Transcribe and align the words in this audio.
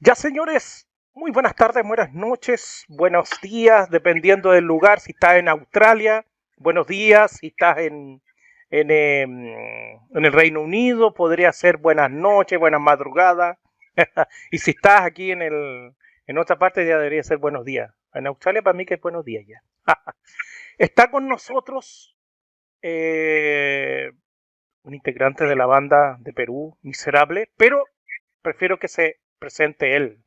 Ya 0.00 0.16
señores, 0.16 0.88
muy 1.14 1.30
buenas 1.30 1.54
tardes, 1.54 1.86
buenas 1.86 2.12
noches, 2.12 2.84
buenos 2.88 3.30
días, 3.40 3.88
dependiendo 3.90 4.50
del 4.50 4.64
lugar, 4.64 4.98
si 4.98 5.12
estás 5.12 5.36
en 5.36 5.48
Australia, 5.48 6.26
buenos 6.56 6.88
días, 6.88 7.38
si 7.38 7.46
estás 7.46 7.78
en, 7.78 8.20
en, 8.70 8.90
em, 8.90 9.54
el 10.12 10.32
Reino 10.32 10.62
Unido, 10.62 11.14
podría 11.14 11.52
ser 11.52 11.76
buenas 11.76 12.10
noches, 12.10 12.58
buenas 12.58 12.80
madrugadas, 12.80 13.56
y 14.50 14.58
si 14.58 14.72
estás 14.72 15.02
aquí 15.02 15.30
en, 15.30 15.42
el, 15.42 15.94
en 16.26 16.38
otra 16.38 16.58
parte 16.58 16.84
ya 16.84 16.98
debería 16.98 17.22
ser 17.22 17.38
buenos 17.38 17.64
días. 17.64 17.94
En 18.14 18.26
Australia 18.26 18.62
para 18.62 18.76
mí 18.76 18.84
que 18.84 18.94
es 18.94 19.00
buenos 19.00 19.24
días 19.24 19.44
ya. 19.46 19.62
Está 20.76 21.10
con 21.10 21.28
nosotros 21.28 22.16
eh, 22.82 24.10
un 24.82 24.92
integrante 24.92 25.44
de 25.44 25.56
la 25.56 25.66
banda 25.66 26.16
de 26.18 26.32
Perú, 26.32 26.76
Miserable, 26.82 27.50
pero 27.56 27.84
prefiero 28.42 28.78
que 28.78 28.88
se 28.88 29.23
presente 29.44 29.94
él. 29.94 30.24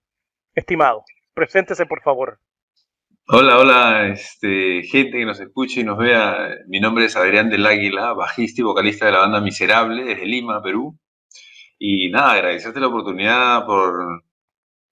Estimado, 0.53 1.03
preséntese 1.33 1.87
por 1.87 2.03
favor. 2.03 2.39
Hola, 3.29 3.57
hola, 3.57 4.07
este, 4.09 4.83
gente 4.83 5.17
que 5.17 5.25
nos 5.25 5.39
escuche 5.39 5.81
y 5.81 5.83
nos 5.83 5.97
vea. 5.97 6.49
Mi 6.67 6.79
nombre 6.79 7.05
es 7.05 7.15
Adrián 7.15 7.49
del 7.49 7.65
Águila, 7.65 8.13
bajista 8.13 8.61
y 8.61 8.63
vocalista 8.63 9.07
de 9.07 9.13
la 9.13 9.19
banda 9.21 9.41
Miserable 9.41 10.03
desde 10.03 10.27
Lima, 10.27 10.61
Perú. 10.61 10.99
Y 11.79 12.11
nada, 12.11 12.33
agradecerte 12.33 12.79
la 12.79 12.89
oportunidad 12.89 13.65
por, 13.65 14.23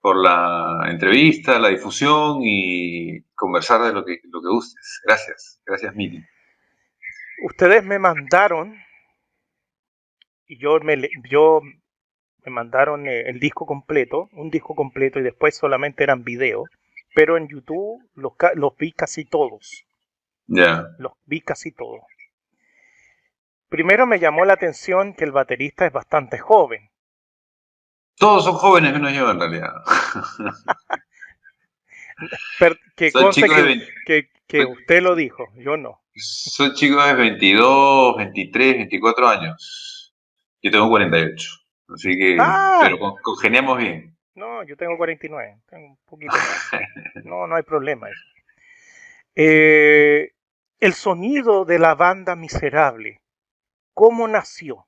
por 0.02 0.18
la 0.18 0.90
entrevista, 0.90 1.60
la 1.60 1.70
difusión 1.70 2.40
y 2.42 3.22
conversar 3.36 3.84
de 3.84 3.94
lo 3.94 4.04
que, 4.04 4.22
lo 4.24 4.42
que 4.42 4.50
gustes. 4.50 5.02
Gracias, 5.06 5.62
gracias 5.64 5.94
Mili. 5.94 6.26
Ustedes 7.48 7.86
me 7.86 8.00
mandaron 8.00 8.76
y 10.48 10.60
yo 10.60 10.80
me, 10.80 10.98
yo 11.30 11.62
me 12.46 12.52
mandaron 12.52 13.08
eh, 13.08 13.30
el 13.30 13.40
disco 13.40 13.66
completo, 13.66 14.30
un 14.34 14.50
disco 14.50 14.76
completo 14.76 15.20
y 15.20 15.24
después 15.24 15.56
solamente 15.58 16.04
eran 16.04 16.24
videos, 16.24 16.70
pero 17.14 17.38
en 17.38 17.48
YouTube 17.48 18.04
los, 18.16 18.34
vi 18.78 18.92
casi 18.92 19.26
todos, 19.26 19.86
Ya, 20.48 20.86
los 20.98 21.14
vi 21.26 21.42
casi 21.42 21.72
todos. 21.72 22.02
Primero 23.70 24.06
me 24.06 24.20
llamó 24.20 24.46
la 24.46 24.54
atención 24.54 25.14
que 25.14 25.26
el 25.26 25.32
baterista 25.32 25.86
es 25.86 25.92
bastante 25.92 26.38
joven. 26.40 26.90
todos 28.18 28.46
son 28.46 28.54
jóvenes 28.56 28.94
menos 28.94 29.14
yo 29.14 29.30
en 29.30 29.40
realidad. 29.40 29.74
Per- 32.60 32.80
que 32.96 33.12
Son 33.12 33.24
conste 33.24 33.48
que, 33.48 33.62
20 33.62 33.86
que- 34.06 34.30
que 34.48 34.66
usted 34.66 35.02
lo 35.02 35.16
dijo, 35.16 35.48
yo 35.58 35.76
no. 35.76 36.02
son 36.16 36.74
chicos 36.76 37.06
de 37.06 37.14
22, 37.14 38.16
23, 38.18 38.76
24 38.78 39.28
años. 39.28 40.14
Yo 40.62 40.72
tengo 40.72 40.90
48. 40.90 41.50
Así 41.94 42.16
que, 42.18 42.38
Ah. 42.40 42.80
pero 42.82 42.98
con- 43.00 43.16
congeniamos 43.22 43.78
bien. 43.78 44.16
No, 44.36 44.64
yo 44.64 44.76
tengo 44.76 44.98
49, 44.98 45.60
tengo 45.70 45.88
un 45.88 45.98
poquito 46.06 46.34
más. 46.34 46.72
No, 47.26 47.48
no 47.48 47.56
hay 47.56 47.64
problema 47.64 48.10
eso. 48.10 48.22
Eh, 49.36 50.32
el 50.80 50.94
sonido 50.94 51.66
de 51.66 51.80
la 51.80 51.96
banda 51.96 52.36
Miserable, 52.36 53.20
¿cómo 53.94 54.28
nació? 54.28 54.86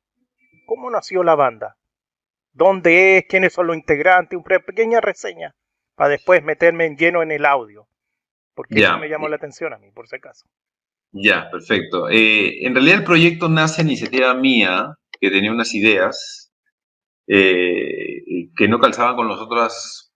¿Cómo 0.65 0.89
nació 0.89 1.23
la 1.23 1.35
banda? 1.35 1.77
¿Dónde 2.53 3.17
es? 3.17 3.25
¿Quiénes 3.27 3.53
son 3.53 3.67
los 3.67 3.75
integrantes? 3.75 4.37
Una 4.43 4.59
pequeña 4.59 4.99
reseña 5.01 5.53
para 5.95 6.09
después 6.11 6.43
meterme 6.43 6.85
en 6.85 6.97
lleno 6.97 7.21
en 7.23 7.31
el 7.31 7.45
audio. 7.45 7.87
Porque 8.53 8.79
Ya. 8.81 8.89
eso 8.89 8.97
me 8.99 9.09
llamó 9.09 9.29
la 9.29 9.35
atención 9.35 9.73
a 9.73 9.77
mí, 9.77 9.91
por 9.91 10.07
si 10.07 10.15
acaso. 10.15 10.45
Ya, 11.11 11.49
perfecto. 11.51 12.09
Eh, 12.09 12.65
en 12.65 12.73
realidad 12.73 12.97
el 12.99 13.03
proyecto 13.05 13.47
nace 13.49 13.81
a 13.81 13.85
iniciativa 13.85 14.33
mía, 14.33 14.95
que 15.19 15.29
tenía 15.29 15.51
unas 15.51 15.73
ideas 15.73 16.46
eh, 17.27 18.49
que 18.55 18.67
no 18.67 18.79
calzaban 18.79 19.15
con 19.15 19.27
los 19.27 19.39
otros 19.39 20.13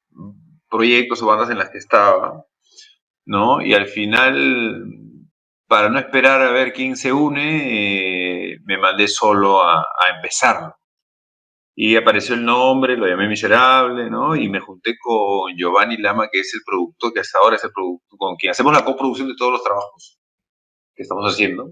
proyectos 0.69 1.21
o 1.21 1.27
bandas 1.27 1.49
en 1.49 1.57
las 1.57 1.69
que 1.69 1.77
estaba, 1.77 2.45
¿no? 3.25 3.61
Y 3.61 3.73
al 3.73 3.87
final, 3.87 4.85
para 5.67 5.89
no 5.89 5.99
esperar 5.99 6.41
a 6.41 6.51
ver 6.51 6.73
quién 6.73 6.95
se 6.95 7.11
une, 7.13 8.53
eh, 8.53 8.57
me 8.65 8.77
mandé 8.77 9.07
solo 9.07 9.61
a, 9.63 9.81
a 9.81 10.15
empezarlo. 10.15 10.75
Y 11.75 11.95
apareció 11.95 12.35
el 12.35 12.45
nombre, 12.45 12.97
lo 12.97 13.07
llamé 13.07 13.27
Miserable, 13.27 14.09
¿no? 14.09 14.35
Y 14.35 14.49
me 14.49 14.59
junté 14.59 14.95
con 14.99 15.55
Giovanni 15.55 15.97
Lama, 15.97 16.29
que 16.31 16.41
es 16.41 16.53
el 16.53 16.61
productor, 16.65 17.13
que 17.13 17.21
hasta 17.21 17.39
ahora 17.39 17.55
es 17.55 17.63
el 17.63 17.71
productor, 17.71 18.17
con 18.17 18.35
quien 18.35 18.51
hacemos 18.51 18.73
la 18.73 18.85
coproducción 18.85 19.27
de 19.27 19.35
todos 19.37 19.53
los 19.53 19.63
trabajos 19.63 20.19
que 20.93 21.03
estamos 21.03 21.25
haciendo. 21.31 21.71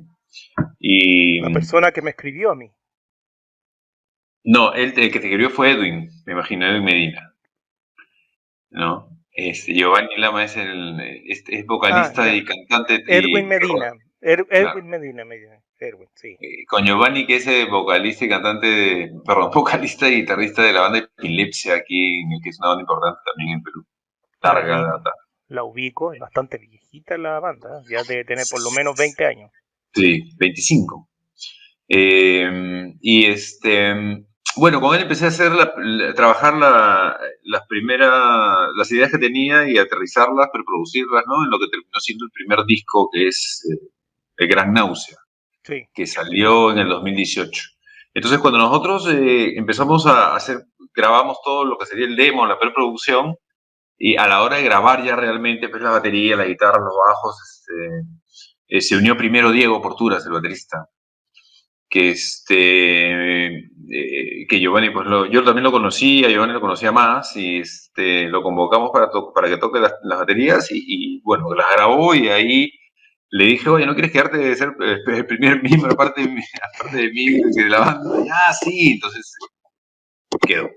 Y 0.80 1.42
La 1.42 1.50
persona 1.50 1.92
que 1.92 2.02
me 2.02 2.12
escribió 2.12 2.52
a 2.52 2.56
mí. 2.56 2.72
No, 4.44 4.74
el, 4.74 4.90
el 4.98 5.12
que 5.12 5.20
te 5.20 5.28
escribió 5.28 5.50
fue 5.50 5.72
Edwin, 5.72 6.10
me 6.26 6.34
imagino, 6.34 6.66
Edwin 6.68 6.84
Medina. 6.86 7.34
¿No? 8.72 9.10
Este, 9.32 9.74
Giovanni 9.74 10.16
Lama 10.18 10.44
es 10.44 10.58
el 10.58 11.00
es, 11.26 11.44
es 11.48 11.66
vocalista 11.66 12.24
Ah, 12.24 12.34
y 12.36 12.44
cantante. 12.44 12.96
y- 13.08 13.14
Edwin 13.14 13.48
Medina. 13.48 13.94
Er- 14.22 14.46
Claro. 14.48 14.72
Edwin 14.72 14.90
Medina, 14.90 15.24
Medina. 15.26 15.62
Edwin, 15.80 16.10
sí. 16.14 16.36
eh, 16.42 16.66
con 16.68 16.84
Giovanni, 16.86 17.26
que 17.26 17.38
es 17.38 17.48
el 17.48 17.70
vocalista 17.70 18.26
y 18.26 18.30
cantante, 18.30 18.68
de- 18.68 19.12
perdón, 19.26 19.50
vocalista 19.54 20.10
y 20.10 20.16
guitarrista 20.22 20.62
de 20.64 20.74
la 20.74 20.82
banda 20.82 21.00
Epilepsia, 21.00 21.76
aquí, 21.76 22.22
que 22.44 22.50
es 22.50 22.60
una 22.60 22.70
banda 22.70 22.82
importante 22.82 23.20
también 23.26 23.58
en 23.58 23.64
Perú. 23.64 23.86
Larga 24.42 24.82
data. 24.82 25.12
La 25.48 25.64
ubico, 25.64 26.12
es 26.14 26.20
bastante 26.20 26.58
viejita 26.58 27.18
la 27.18 27.40
banda, 27.40 27.70
¿eh? 27.80 27.84
ya 27.90 28.04
debe 28.04 28.24
tener 28.26 28.44
por 28.52 28.62
lo 28.62 28.72
menos 28.72 28.98
20 28.98 29.26
años. 29.26 29.52
Sí, 29.94 30.32
25. 30.38 31.10
Eh, 31.88 32.94
y 33.02 33.26
este, 33.26 34.26
bueno, 34.60 34.82
con 34.82 34.96
él 34.96 35.02
empecé 35.04 35.26
a 35.26 35.30
hacer 35.30 35.52
la- 35.52 35.74
la- 35.78 36.14
trabajar 36.14 36.56
la- 36.56 37.18
las 37.44 37.66
primeras, 37.68 38.70
las 38.76 38.92
ideas 38.92 39.12
que 39.12 39.18
tenía 39.18 39.68
y 39.68 39.78
aterrizarlas, 39.78 40.50
pero 40.52 40.64
producirlas, 40.66 41.24
¿no? 41.28 41.44
En 41.46 41.50
lo 41.50 41.60
que 41.60 41.68
terminó 41.68 42.00
siendo 42.00 42.26
el 42.26 42.32
primer 42.32 42.66
disco 42.66 43.10
que 43.12 43.28
es 43.28 43.68
eh, 43.72 43.88
El 44.38 44.48
Gran 44.48 44.74
Náusea, 44.74 45.18
Sí. 45.64 45.84
que 45.94 46.06
salió 46.08 46.72
en 46.72 46.80
el 46.80 46.90
2018. 46.90 47.64
Entonces, 48.14 48.40
cuando 48.40 48.60
nosotros 48.60 49.08
eh, 49.10 49.58
empezamos 49.58 50.06
a 50.06 50.36
hacer, 50.36 50.64
grabamos 50.94 51.38
todo 51.44 51.66
lo 51.66 51.78
que 51.78 51.86
sería 51.86 52.06
el 52.06 52.16
demo, 52.16 52.46
la 52.46 52.58
preproducción, 52.60 53.36
y 53.98 54.16
a 54.18 54.28
la 54.28 54.42
hora 54.44 54.56
de 54.58 54.64
grabar 54.64 55.04
ya 55.04 55.16
realmente, 55.16 55.68
pues 55.70 55.82
la 55.82 55.92
batería, 55.92 56.36
la 56.38 56.46
guitarra, 56.46 56.80
los 56.80 56.96
bajos, 57.08 57.36
este, 57.42 58.08
eh, 58.78 58.82
se 58.82 58.96
unió 58.98 59.16
primero 59.18 59.52
Diego 59.52 59.82
Porturas, 59.82 60.26
el 60.26 60.32
baterista, 60.32 60.88
que 61.90 62.12
este, 62.12 63.69
eh, 63.92 64.46
que 64.48 64.60
Giovanni, 64.60 64.90
pues 64.92 65.08
lo- 65.08 65.26
yo 65.26 65.44
también 65.44 65.64
lo 65.64 65.72
conocía, 65.72 66.30
Giovanni 66.30 66.54
lo 66.54 66.62
conocía 66.62 66.92
más, 66.92 67.36
y 67.38 67.60
este, 67.60 68.28
lo 68.30 68.42
convocamos 68.44 68.92
para, 68.94 69.10
to- 69.10 69.32
para 69.34 69.50
que 69.50 69.58
toque 69.58 69.80
las, 69.80 69.94
las 70.04 70.20
baterías, 70.20 70.72
y, 70.72 70.84
y, 71.18 71.22
bueno, 71.24 71.54
las 71.56 71.68
grabó, 71.76 72.14
y 72.16 72.30
ahí 72.30 72.72
le 73.32 73.46
dije, 73.46 73.70
oye, 73.70 73.86
¿no 73.86 73.94
quieres 73.94 74.12
quedarte 74.12 74.38
de 74.38 74.56
ser 74.56 74.70
eh, 74.82 74.98
el 75.08 75.26
primer 75.28 75.62
miembro, 75.64 75.92
aparte 75.94 76.22
de 76.22 76.28
mí, 77.12 77.42
de 77.56 77.70
la 77.70 77.80
banda? 77.80 78.10
Ah, 78.48 78.54
sí, 78.54 78.94
entonces 78.94 79.32
quedó. 80.48 80.70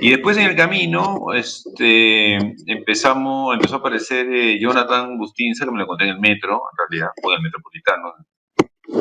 Y 0.00 0.10
después 0.10 0.36
en 0.38 0.44
el 0.46 0.56
camino, 0.56 1.26
este, 1.34 2.36
empezamos, 2.66 3.54
empezó 3.54 3.76
a 3.76 3.78
aparecer 3.78 4.26
eh, 4.32 4.58
Jonathan 4.60 5.18
Bustinza, 5.18 5.64
que 5.64 5.70
me 5.70 5.78
lo 5.78 5.84
encontré 5.84 6.08
en 6.08 6.14
el 6.14 6.20
metro, 6.20 6.54
en 6.72 6.78
realidad, 6.88 7.10
fue 7.22 7.34
en 7.34 7.38
el 7.38 7.42
metropolitano. 7.44 8.14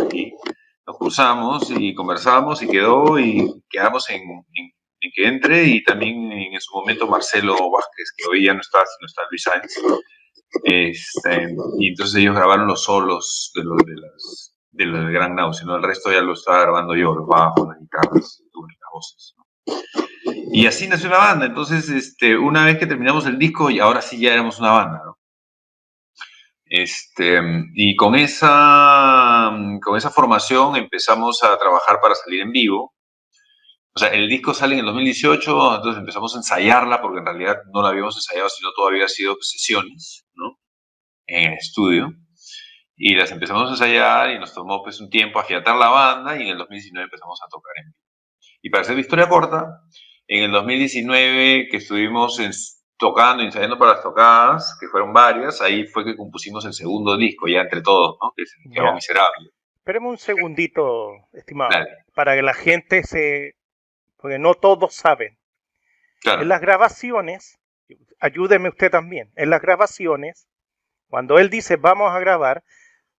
Aquí 0.06 0.34
nos 0.88 0.98
cruzamos 0.98 1.70
y 1.70 1.94
conversamos 1.94 2.64
y 2.64 2.68
quedó 2.68 3.20
y 3.20 3.62
quedamos 3.70 4.09
en, 4.09 4.22
que 5.14 5.28
entre 5.28 5.66
y 5.66 5.84
también 5.84 6.31
en, 6.31 6.59
su 6.62 6.75
momento 6.75 7.08
Marcelo 7.08 7.53
Vázquez, 7.53 8.14
que 8.18 8.25
hoy 8.30 8.46
ya 8.46 8.53
no 8.53 8.62
está, 8.62 8.80
sino 8.80 9.06
está 9.06 9.22
Luis 9.30 9.44
Sáenz. 9.44 9.74
Este, 10.64 11.56
y 11.80 11.90
entonces 11.90 12.16
ellos 12.16 12.36
grabaron 12.36 12.68
los 12.68 12.84
solos 12.84 13.52
de 13.53 13.64
los 13.64 13.78
de 13.86 13.96
las 13.96 14.53
de 14.72 14.86
del 14.86 15.12
Gran 15.12 15.36
Náusea, 15.36 15.66
¿no? 15.66 15.75
El 15.75 15.84
resto 15.84 16.12
ya 16.12 16.22
lo 16.22 16.34
estaba 16.34 16.62
grabando 16.62 16.96
yo, 16.96 17.14
los 17.14 17.28
bajos, 17.28 17.68
las 17.68 17.80
guitarras, 17.80 18.44
las 18.54 18.92
voces. 18.94 19.36
¿no? 19.38 19.46
Y 20.52 20.68
así 20.68 20.88
nació 20.88 21.09
la 21.09 21.18
banda. 21.18 21.46
Entonces, 21.48 21.90
este, 21.90 22.38
una 22.38 22.66
vez 22.66 22.78
que 22.78 22.88
terminamos 22.88 23.25
el 23.25 23.38
disco, 23.38 23.69
y 23.69 23.80
ahora 23.80 24.01
sí 24.01 24.19
ya 24.19 24.33
éramos 24.33 24.60
una 24.60 24.72
banda, 24.72 25.01
¿no? 25.06 25.17
Este, 26.69 27.40
y 27.75 27.96
con 27.96 28.16
esa, 28.16 29.52
con 29.84 29.98
esa 29.98 30.10
formación 30.12 30.75
empezamos 30.75 31.44
a 31.44 31.58
trabajar 31.58 32.00
para 32.02 32.16
salir 32.16 32.42
en 32.42 32.52
vivo. 32.52 32.94
O 33.96 34.00
sea, 34.00 34.10
el 34.10 34.30
disco 34.30 34.54
sale 34.54 34.74
en 34.75 34.80
el 34.81 34.86
2018, 34.86 35.75
entonces 35.78 36.00
empezamos 36.00 36.36
a 36.36 36.38
ensayarla, 36.40 37.02
porque 37.02 37.19
en 37.19 37.25
realidad 37.25 37.58
no 37.74 37.81
la 37.81 37.90
habíamos 37.90 38.16
ensayado, 38.16 38.50
sino 38.50 38.72
todavía 38.75 39.06
ha 39.06 39.08
sido 39.10 39.38
sesiones, 39.42 40.25
¿no? 40.36 40.60
En 41.28 41.52
el 41.54 41.58
estudio. 41.58 42.14
Y 42.98 43.16
las 43.16 43.31
empezamos 43.31 43.68
a 43.69 43.72
ensayar 43.74 44.31
y 44.31 44.40
nos 44.40 44.54
tomó 44.54 44.84
pues 44.84 45.00
un 45.02 45.10
tiempo 45.10 45.40
afiatar 45.40 45.75
la 45.78 45.90
banda 45.90 46.38
y 46.38 46.44
en 46.44 46.50
el 46.50 46.58
2019 46.58 47.06
empezamos 47.06 47.40
a 47.44 47.50
tocar 47.50 47.74
en 47.78 47.86
vivo. 47.86 47.98
Y 48.64 48.69
para 48.72 48.81
hacer 48.84 48.96
la 48.96 49.02
historia 49.02 49.30
corta, 49.30 49.66
en 50.28 50.44
el 50.44 50.52
2019 50.52 51.68
que 51.69 51.78
estuvimos 51.78 52.40
en- 52.40 52.52
tocando, 52.97 53.44
ensayando 53.44 53.77
para 53.77 53.94
las 53.94 54.03
tocadas, 54.03 54.77
que 54.79 54.88
fueron 54.88 55.13
varias, 55.13 55.61
ahí 55.61 55.85
fue 55.88 56.03
que 56.03 56.15
compusimos 56.15 56.65
el 56.65 56.73
segundo 56.73 57.15
disco, 57.15 57.47
ya 57.47 57.61
entre 57.61 57.81
todos, 57.81 58.17
¿no? 58.21 58.33
Que 58.35 58.45
se 58.45 58.57
llamó 58.65 58.94
Miserable. 58.94 59.51
Espérame 59.77 60.07
un 60.07 60.17
segundito, 60.17 61.11
estimado, 61.33 61.71
Dale. 61.71 62.05
para 62.13 62.35
que 62.35 62.41
la 62.41 62.53
gente 62.53 63.03
se... 63.03 63.55
Porque 64.17 64.39
no 64.39 64.55
todos 64.55 64.95
saben. 64.95 65.38
En 66.23 66.49
las 66.49 66.59
grabaciones, 66.59 67.59
ayúdeme 68.19 68.69
usted 68.69 68.91
también, 68.91 69.31
en 69.35 69.49
las 69.49 69.61
grabaciones, 69.61 70.47
cuando 71.07 71.39
él 71.39 71.49
dice 71.49 71.77
vamos 71.77 72.11
a 72.11 72.19
grabar, 72.19 72.63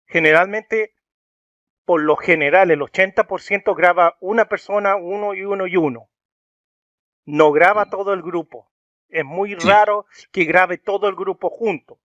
generalmente, 0.06 0.92
por 1.84 2.02
lo 2.02 2.16
general, 2.16 2.70
el 2.70 2.80
80% 2.80 3.74
graba 3.74 4.16
una 4.20 4.46
persona, 4.46 4.96
uno 4.96 5.34
y 5.34 5.44
uno 5.44 5.66
y 5.66 5.76
uno. 5.76 6.10
No 7.24 7.52
graba 7.52 7.86
mm. 7.86 7.90
todo 7.90 8.12
el 8.12 8.22
grupo. 8.22 8.68
Es 9.08 9.24
muy 9.24 9.54
raro 9.54 10.06
que 10.32 10.44
grabe 10.44 10.78
todo 10.78 11.08
el 11.08 11.14
grupo 11.14 11.50
junto. 11.50 11.98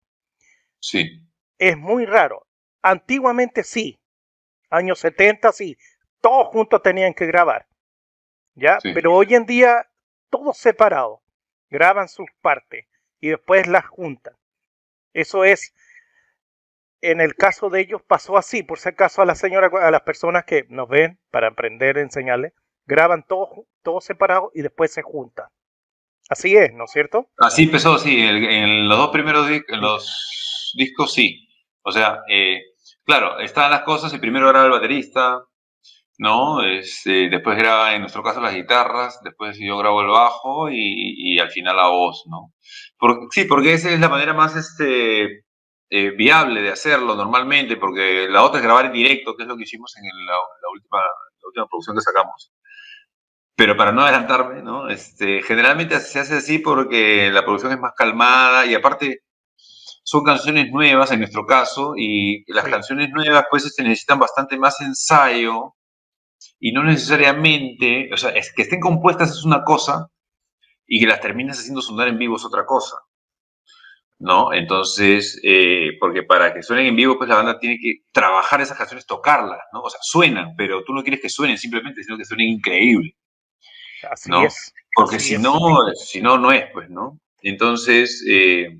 Sí. 0.79 1.21
Es 1.57 1.77
muy 1.77 2.05
raro. 2.05 2.47
Antiguamente 2.81 3.63
sí. 3.63 3.99
Años 4.69 4.99
70 4.99 5.51
sí. 5.51 5.77
Todos 6.21 6.47
juntos 6.47 6.81
tenían 6.81 7.13
que 7.13 7.25
grabar. 7.25 7.67
¿Ya? 8.55 8.77
Pero 8.81 9.13
hoy 9.13 9.33
en 9.33 9.45
día, 9.45 9.89
todos 10.29 10.57
separados. 10.57 11.19
Graban 11.69 12.07
sus 12.07 12.27
partes 12.41 12.85
y 13.19 13.29
después 13.29 13.67
las 13.67 13.85
juntan. 13.85 14.35
Eso 15.13 15.43
es 15.43 15.73
en 17.03 17.19
el 17.19 17.35
caso 17.35 17.69
de 17.69 17.81
ellos 17.81 18.01
pasó 18.01 18.37
así, 18.37 18.63
por 18.63 18.79
si 18.79 18.89
acaso 18.89 19.21
a 19.21 19.25
la 19.25 19.35
señora, 19.35 19.69
a 19.81 19.91
las 19.91 20.01
personas 20.01 20.45
que 20.45 20.65
nos 20.69 20.87
ven 20.87 21.19
para 21.31 21.49
aprender 21.49 21.97
enseñarles, 21.97 22.53
graban 22.85 23.23
todos 23.27 23.49
todo 23.81 23.99
separados 23.99 24.51
y 24.53 24.61
después 24.61 24.93
se 24.93 25.01
juntan. 25.01 25.47
Así 26.29 26.55
es, 26.55 26.73
¿no 26.73 26.85
es 26.85 26.91
cierto? 26.91 27.27
Así 27.37 27.63
empezó, 27.63 27.97
sí, 27.97 28.17
en, 28.19 28.87
los 28.87 28.97
dos 28.97 29.09
primeros 29.09 29.47
discos 29.47 31.13
sí. 31.13 31.47
O 31.83 31.91
sea, 31.91 32.21
eh, 32.29 32.61
claro, 33.03 33.39
estaban 33.39 33.71
las 33.71 33.81
cosas 33.81 34.13
y 34.13 34.19
primero 34.19 34.47
graba 34.47 34.65
el 34.65 34.71
baterista, 34.71 35.43
¿no? 36.17 36.63
Este, 36.63 37.29
después 37.29 37.57
graba, 37.57 37.93
en 37.93 38.01
nuestro 38.01 38.23
caso, 38.23 38.39
las 38.41 38.55
guitarras, 38.55 39.19
después 39.23 39.57
yo 39.59 39.77
grabo 39.77 40.01
el 40.01 40.07
bajo 40.07 40.69
y, 40.71 41.37
al 41.39 41.51
final 41.51 41.75
la 41.75 41.89
voz, 41.89 42.23
¿no? 42.27 42.53
sí, 43.31 43.45
porque 43.45 43.73
esa 43.73 43.91
es 43.91 43.99
la 43.99 44.09
manera 44.09 44.33
más 44.33 44.55
este, 44.55 45.43
eh, 45.89 46.11
viable 46.11 46.61
de 46.61 46.71
hacerlo 46.71 47.15
normalmente, 47.15 47.77
porque 47.77 48.27
la 48.29 48.43
otra 48.43 48.59
es 48.59 48.65
grabar 48.65 48.85
en 48.85 48.93
directo, 48.93 49.35
que 49.35 49.43
es 49.43 49.49
lo 49.49 49.57
que 49.57 49.63
hicimos 49.63 49.93
en 49.97 50.05
la, 50.25 50.37
última, 50.71 50.99
la 50.99 51.47
última 51.47 51.67
producción 51.67 51.95
que 51.95 52.01
sacamos. 52.01 52.51
Pero 53.55 53.77
para 53.77 53.91
no 53.91 54.01
adelantarme, 54.01 54.61
¿no? 54.63 54.89
Este, 54.89 55.43
generalmente 55.43 55.99
se 55.99 56.19
hace 56.19 56.35
así 56.37 56.59
porque 56.59 57.29
la 57.31 57.43
producción 57.43 57.73
es 57.73 57.79
más 57.79 57.93
calmada 57.95 58.65
y 58.65 58.73
aparte 58.73 59.21
son 60.03 60.23
canciones 60.23 60.71
nuevas 60.71 61.11
en 61.11 61.19
nuestro 61.19 61.45
caso 61.45 61.93
y 61.97 62.43
las 62.51 62.65
canciones 62.65 63.09
nuevas 63.11 63.45
pues 63.49 63.63
se 63.63 63.69
este, 63.69 63.83
necesitan 63.83 64.19
bastante 64.19 64.57
más 64.57 64.81
ensayo 64.81 65.75
y 66.59 66.71
no 66.73 66.83
necesariamente, 66.83 68.09
o 68.13 68.17
sea, 68.17 68.31
es 68.31 68.53
que 68.53 68.63
estén 68.63 68.79
compuestas 68.79 69.31
es 69.31 69.43
una 69.45 69.63
cosa 69.63 70.09
y 70.87 70.99
que 70.99 71.07
las 71.07 71.21
termines 71.21 71.59
haciendo 71.59 71.81
sonar 71.81 72.07
en 72.09 72.17
vivo 72.17 72.37
es 72.37 72.45
otra 72.45 72.65
cosa. 72.65 72.97
¿no? 74.19 74.53
Entonces, 74.53 75.39
eh, 75.43 75.97
porque 75.99 76.23
para 76.23 76.53
que 76.53 76.63
suenen 76.63 76.87
en 76.87 76.95
vivo, 76.95 77.17
pues 77.17 77.29
la 77.29 77.35
banda 77.35 77.59
tiene 77.59 77.77
que 77.77 78.03
trabajar 78.11 78.61
esas 78.61 78.77
canciones, 78.77 79.05
tocarlas, 79.05 79.59
¿no? 79.73 79.81
O 79.81 79.89
sea, 79.89 79.99
suenan, 80.01 80.55
pero 80.57 80.83
tú 80.85 80.93
no 80.93 81.03
quieres 81.03 81.21
que 81.21 81.29
suenen 81.29 81.57
simplemente, 81.57 82.03
sino 82.03 82.17
que 82.17 82.25
suenen 82.25 82.47
increíble. 82.47 83.17
Así 84.09 84.31
es. 84.45 84.73
Porque 84.95 85.19
si 85.19 85.37
no, 85.37 85.57
si 85.95 86.21
no, 86.21 86.37
no 86.37 86.51
es, 86.51 86.65
pues, 86.71 86.89
¿no? 86.89 87.19
Entonces, 87.41 88.23
eh, 88.29 88.79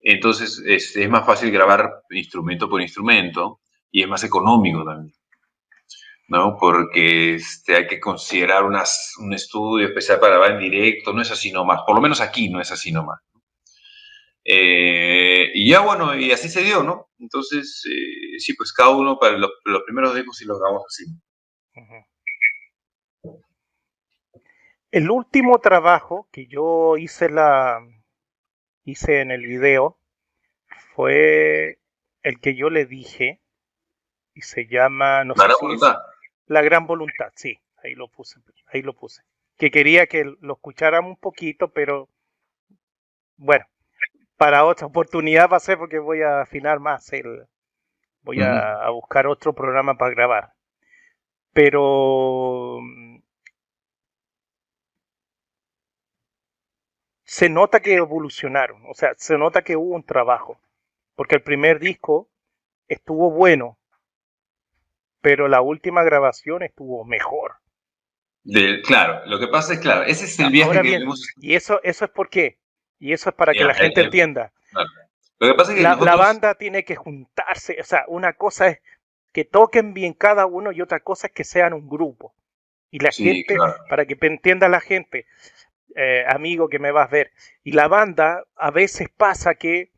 entonces 0.00 0.62
es, 0.64 0.96
es, 0.96 1.08
más 1.10 1.26
fácil 1.26 1.50
grabar 1.50 2.02
instrumento 2.10 2.68
por 2.68 2.80
instrumento 2.80 3.60
y 3.90 4.02
es 4.02 4.08
más 4.08 4.22
económico 4.24 4.84
también. 4.84 5.12
¿no? 6.28 6.56
Porque 6.58 7.34
este, 7.36 7.76
hay 7.76 7.86
que 7.86 8.00
considerar 8.00 8.64
unas, 8.64 9.14
un 9.18 9.32
estudio 9.32 9.86
especial 9.86 10.18
para 10.18 10.36
grabar 10.36 10.52
en 10.52 10.70
directo, 10.70 11.12
no 11.12 11.22
es 11.22 11.30
así 11.30 11.52
nomás, 11.52 11.82
por 11.86 11.94
lo 11.94 12.00
menos 12.00 12.20
aquí 12.20 12.48
no 12.48 12.60
es 12.60 12.70
así 12.72 12.92
nomás. 12.92 13.20
Eh, 14.44 15.50
y 15.54 15.70
ya 15.70 15.80
bueno, 15.80 16.14
y 16.14 16.30
así 16.30 16.48
se 16.48 16.62
dio, 16.62 16.82
¿no? 16.82 17.08
Entonces, 17.18 17.82
eh, 17.90 18.38
sí, 18.38 18.54
pues 18.54 18.72
cada 18.72 18.90
uno 18.90 19.18
para 19.18 19.36
los, 19.38 19.50
primeros 19.84 20.14
discos 20.14 20.36
sí 20.36 20.44
los 20.44 20.58
grabamos 20.60 20.84
así. 20.86 21.04
El 24.96 25.10
último 25.10 25.58
trabajo 25.58 26.26
que 26.32 26.46
yo 26.46 26.96
hice 26.96 27.28
la 27.28 27.86
hice 28.82 29.20
en 29.20 29.30
el 29.30 29.42
video 29.46 29.98
fue 30.94 31.80
el 32.22 32.40
que 32.40 32.54
yo 32.54 32.70
le 32.70 32.86
dije 32.86 33.42
y 34.32 34.40
se 34.40 34.66
llama 34.66 35.22
no 35.24 35.34
la 35.36 35.44
gran 35.44 35.56
voluntad. 35.60 35.98
la 36.46 36.62
gran 36.62 36.86
voluntad, 36.86 37.30
sí, 37.34 37.60
ahí 37.84 37.94
lo 37.94 38.08
puse, 38.08 38.40
ahí 38.72 38.80
lo 38.80 38.94
puse. 38.94 39.20
Que 39.58 39.70
quería 39.70 40.06
que 40.06 40.24
lo 40.40 40.54
escucharan 40.54 41.04
un 41.04 41.18
poquito, 41.18 41.74
pero 41.74 42.08
bueno, 43.36 43.66
para 44.38 44.64
otra 44.64 44.86
oportunidad 44.86 45.50
va 45.50 45.58
a 45.58 45.60
ser 45.60 45.76
porque 45.76 45.98
voy 45.98 46.22
a 46.22 46.40
afinar 46.40 46.80
más 46.80 47.12
el 47.12 47.46
voy 48.22 48.40
a, 48.40 48.88
buscar 48.88 49.26
otro 49.26 49.52
programa 49.52 49.98
para 49.98 50.14
grabar 50.14 50.54
pero 51.52 52.80
se 57.26 57.50
nota 57.50 57.80
que 57.80 57.94
evolucionaron 57.94 58.82
o 58.86 58.94
sea 58.94 59.12
se 59.18 59.36
nota 59.36 59.62
que 59.62 59.76
hubo 59.76 59.94
un 59.94 60.04
trabajo 60.04 60.58
porque 61.14 61.34
el 61.34 61.42
primer 61.42 61.78
disco 61.78 62.30
estuvo 62.88 63.30
bueno 63.30 63.76
pero 65.20 65.46
la 65.48 65.60
última 65.60 66.02
grabación 66.02 66.62
estuvo 66.62 67.04
mejor 67.04 67.56
claro 68.84 69.20
lo 69.26 69.38
que 69.38 69.48
pasa 69.48 69.74
es 69.74 69.80
claro 69.80 70.04
ese 70.04 70.24
es 70.24 70.38
el 70.38 70.50
viaje 70.50 70.80
que 70.80 71.04
y 71.40 71.54
eso 71.54 71.80
eso 71.82 72.06
es 72.06 72.10
por 72.10 72.30
qué 72.30 72.58
y 72.98 73.12
eso 73.12 73.30
es 73.30 73.36
para 73.36 73.52
que 73.52 73.64
la 73.64 73.74
gente 73.74 74.02
entienda. 74.02 74.52
Lo 75.38 75.48
que 75.48 75.54
pasa 75.54 75.72
es 75.72 75.76
que 75.76 75.82
la, 75.82 76.16
banda 76.16 76.54
tiene 76.54 76.84
que 76.84 76.96
juntarse. 76.96 77.76
O 77.80 77.84
sea, 77.84 78.04
una 78.08 78.32
cosa 78.34 78.68
es 78.68 78.78
que 79.32 79.44
toquen 79.44 79.92
bien 79.92 80.14
cada 80.14 80.46
uno 80.46 80.72
y 80.72 80.80
otra 80.80 81.00
cosa 81.00 81.26
es 81.26 81.32
que 81.32 81.44
sean 81.44 81.74
un 81.74 81.88
grupo. 81.88 82.34
Y 82.90 83.00
la 83.00 83.10
gente, 83.10 83.56
para 83.90 84.06
que 84.06 84.16
entienda 84.22 84.68
la 84.68 84.80
gente, 84.80 85.26
eh, 85.94 86.24
amigo 86.28 86.68
que 86.68 86.78
me 86.78 86.90
vas 86.90 87.08
a 87.08 87.12
ver, 87.12 87.32
y 87.62 87.72
la 87.72 87.88
banda 87.88 88.44
a 88.56 88.70
veces 88.70 89.08
pasa 89.08 89.54
que 89.54 89.92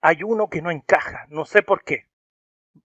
hay 0.00 0.22
uno 0.22 0.48
que 0.48 0.62
no 0.62 0.70
encaja, 0.70 1.26
no 1.28 1.44
sé 1.44 1.62
por 1.62 1.84
qué. 1.84 2.06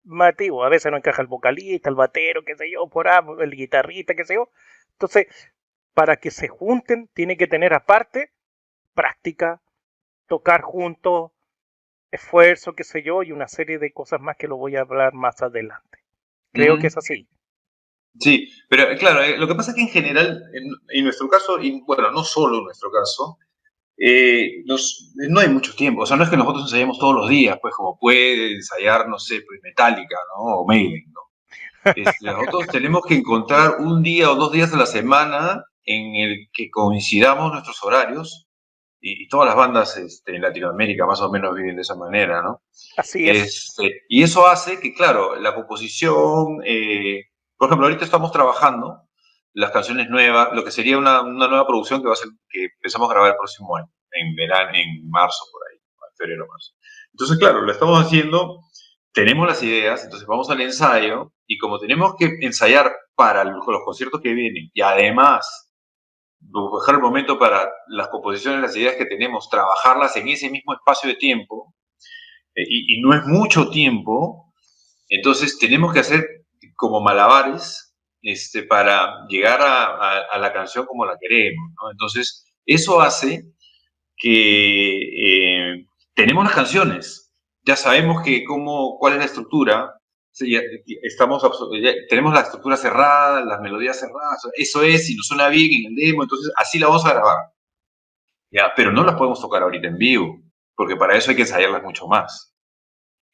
Mativo, 0.03 0.63
a 0.63 0.69
veces 0.69 0.91
no 0.91 0.97
encaja 0.97 1.21
el 1.21 1.27
vocalista, 1.27 1.89
el 1.89 1.95
batero, 1.95 2.43
qué 2.43 2.55
sé 2.55 2.71
yo, 2.71 2.87
por 2.87 3.07
ahí, 3.07 3.23
el 3.39 3.51
guitarrista, 3.51 4.15
qué 4.15 4.25
sé 4.25 4.35
yo. 4.35 4.49
Entonces, 4.93 5.27
para 5.93 6.17
que 6.17 6.31
se 6.31 6.47
junten, 6.47 7.09
tiene 7.13 7.37
que 7.37 7.47
tener 7.47 7.73
aparte 7.73 8.31
práctica, 8.93 9.61
tocar 10.27 10.61
juntos, 10.61 11.31
esfuerzo, 12.11 12.73
qué 12.73 12.83
sé 12.83 13.03
yo, 13.03 13.23
y 13.23 13.31
una 13.31 13.47
serie 13.47 13.77
de 13.77 13.91
cosas 13.91 14.21
más 14.21 14.37
que 14.37 14.47
lo 14.47 14.57
voy 14.57 14.75
a 14.75 14.81
hablar 14.81 15.13
más 15.13 15.41
adelante. 15.41 15.99
Creo 16.51 16.79
que 16.79 16.87
es 16.87 16.97
así. 16.97 17.27
Sí, 18.19 18.49
pero 18.69 18.91
eh, 18.91 18.97
claro, 18.97 19.21
eh, 19.21 19.37
lo 19.37 19.47
que 19.47 19.55
pasa 19.55 19.71
es 19.71 19.75
que 19.75 19.83
en 19.83 19.89
general, 19.89 20.41
en, 20.89 21.03
nuestro 21.03 21.27
caso, 21.27 21.59
y 21.61 21.81
bueno, 21.81 22.11
no 22.11 22.23
solo 22.23 22.59
en 22.59 22.63
nuestro 22.65 22.89
caso, 22.91 23.37
eh, 23.97 24.63
no 25.29 25.39
hay 25.39 25.49
mucho 25.49 25.75
tiempo. 25.75 26.03
O 26.03 26.05
sea, 26.05 26.17
no 26.17 26.23
es 26.23 26.29
que 26.29 26.37
nosotros 26.37 26.63
ensayemos 26.63 26.99
todos 26.99 27.15
los 27.15 27.29
días, 27.29 27.57
pues 27.61 27.73
como 27.75 27.97
puede 27.99 28.53
ensayar, 28.55 29.07
no 29.07 29.19
sé, 29.19 29.41
pues 29.47 29.59
Metallica, 29.63 30.17
¿no? 30.35 30.43
O 30.59 30.67
Maiden, 30.67 31.03
¿no? 31.13 31.91
Este, 31.95 32.25
nosotros 32.25 32.67
tenemos 32.67 33.05
que 33.05 33.15
encontrar 33.15 33.77
un 33.79 34.01
día 34.01 34.31
o 34.31 34.35
dos 34.35 34.51
días 34.51 34.73
a 34.73 34.77
la 34.77 34.85
semana 34.85 35.63
en 35.85 36.15
el 36.15 36.49
que 36.51 36.69
coincidamos 36.69 37.51
nuestros 37.51 37.83
horarios 37.83 38.47
y, 38.99 39.27
todas 39.27 39.47
las 39.47 39.55
bandas 39.55 39.97
este, 39.97 40.35
en 40.35 40.41
Latinoamérica 40.41 41.05
más 41.05 41.21
o 41.21 41.31
menos 41.31 41.55
viven 41.55 41.75
de 41.75 41.83
esa 41.83 41.95
manera, 41.95 42.41
¿no? 42.41 42.63
Así 42.97 43.29
es. 43.29 43.69
Este, 43.77 44.01
y 44.09 44.23
eso 44.23 44.47
hace 44.47 44.79
que, 44.79 44.93
claro, 44.93 45.35
la 45.35 45.53
composición, 45.53 46.61
eh, 46.65 47.25
por 47.57 47.67
ejemplo, 47.67 47.87
ahorita 47.87 48.05
estamos 48.05 48.31
trabajando 48.31 49.01
las 49.53 49.71
canciones 49.71 50.09
nuevas, 50.09 50.49
lo 50.53 50.63
que 50.63 50.71
sería 50.71 50.97
una, 50.97 51.21
nueva 51.23 51.65
producción 51.65 52.01
que 52.01 52.07
va 52.07 52.13
a 52.13 52.17
ser, 52.17 52.29
que 52.49 52.65
empezamos 52.65 53.09
a 53.09 53.13
grabar 53.13 53.31
el 53.31 53.37
próximo 53.37 53.75
año, 53.77 53.89
en 54.11 54.35
verano, 54.35 54.71
en 54.73 55.09
marzo 55.09 55.45
por 55.51 55.61
ahí, 55.67 55.77
en 55.77 56.17
febrero, 56.17 56.45
marzo. 56.47 56.73
Entonces, 57.13 57.37
claro, 57.37 57.61
lo 57.61 57.71
estamos 57.71 58.05
haciendo, 58.05 58.59
tenemos 59.13 59.47
las 59.47 59.63
ideas, 59.63 60.03
entonces 60.03 60.27
vamos 60.27 60.49
al 60.49 60.59
ensayo, 60.59 61.31
y 61.47 61.57
como 61.57 61.79
tenemos 61.79 62.15
que 62.17 62.37
ensayar 62.41 62.93
para 63.15 63.45
los 63.45 63.63
conciertos 63.85 64.19
que 64.21 64.33
vienen, 64.33 64.69
y 64.73 64.81
además 64.81 65.71
buscar 66.39 66.95
el 66.95 67.01
momento 67.01 67.39
para 67.39 67.71
las 67.87 68.09
composiciones, 68.09 68.61
las 68.61 68.75
ideas 68.75 68.95
que 68.95 69.05
tenemos, 69.05 69.49
trabajarlas 69.49 70.15
en 70.17 70.27
ese 70.27 70.49
mismo 70.49 70.73
espacio 70.73 71.09
de 71.09 71.15
tiempo, 71.15 71.73
eh, 72.55 72.63
y, 72.67 73.01
no 73.01 73.13
es 73.13 73.25
mucho 73.25 73.69
tiempo, 73.69 74.53
entonces 75.09 75.57
tenemos 75.59 75.93
que 75.93 75.99
hacer 75.99 76.25
como 76.75 77.01
malabares 77.01 77.95
este, 78.21 78.63
para 78.63 79.27
llegar 79.27 79.59
a, 79.61 80.37
la 80.37 80.51
canción 80.51 80.85
como 80.85 81.05
la 81.05 81.17
queremos. 81.19 81.71
Entonces, 81.91 82.45
eso 82.65 83.01
hace 83.01 83.43
que 84.17 85.73
eh, 85.73 85.85
tenemos 86.13 86.43
las 86.45 86.55
canciones, 86.55 87.31
ya 87.63 87.75
sabemos 87.75 88.23
que 88.23 88.43
cómo, 88.43 88.97
cuál 88.99 89.13
es 89.13 89.19
la 89.19 89.25
estructura, 89.25 89.95
estamos, 91.03 91.43
tenemos 92.09 92.33
la 92.33 92.41
estructura 92.41 92.77
cerrada, 92.77 93.43
las 93.43 93.61
melodías 93.61 93.99
cerradas, 93.99 94.41
eso 94.55 94.81
es, 94.83 95.07
si 95.07 95.15
nos 95.15 95.27
suena 95.27 95.49
bien 95.49 95.85
en 95.85 95.91
el 95.91 95.95
demo, 95.95 96.23
entonces 96.23 96.51
así 96.57 96.79
la 96.79 96.87
vamos 96.87 97.05
a 97.05 97.13
grabar. 97.13 97.37
Ya, 98.51 98.73
pero 98.75 98.91
no 98.91 99.03
las 99.03 99.15
podemos 99.15 99.41
tocar 99.41 99.63
ahorita 99.63 99.87
en 99.87 99.97
vivo, 99.97 100.41
porque 100.75 100.95
para 100.95 101.15
eso 101.17 101.29
hay 101.29 101.35
que 101.35 101.43
ensayarlas 101.43 101.83
mucho 101.83 102.07
más. 102.07 102.54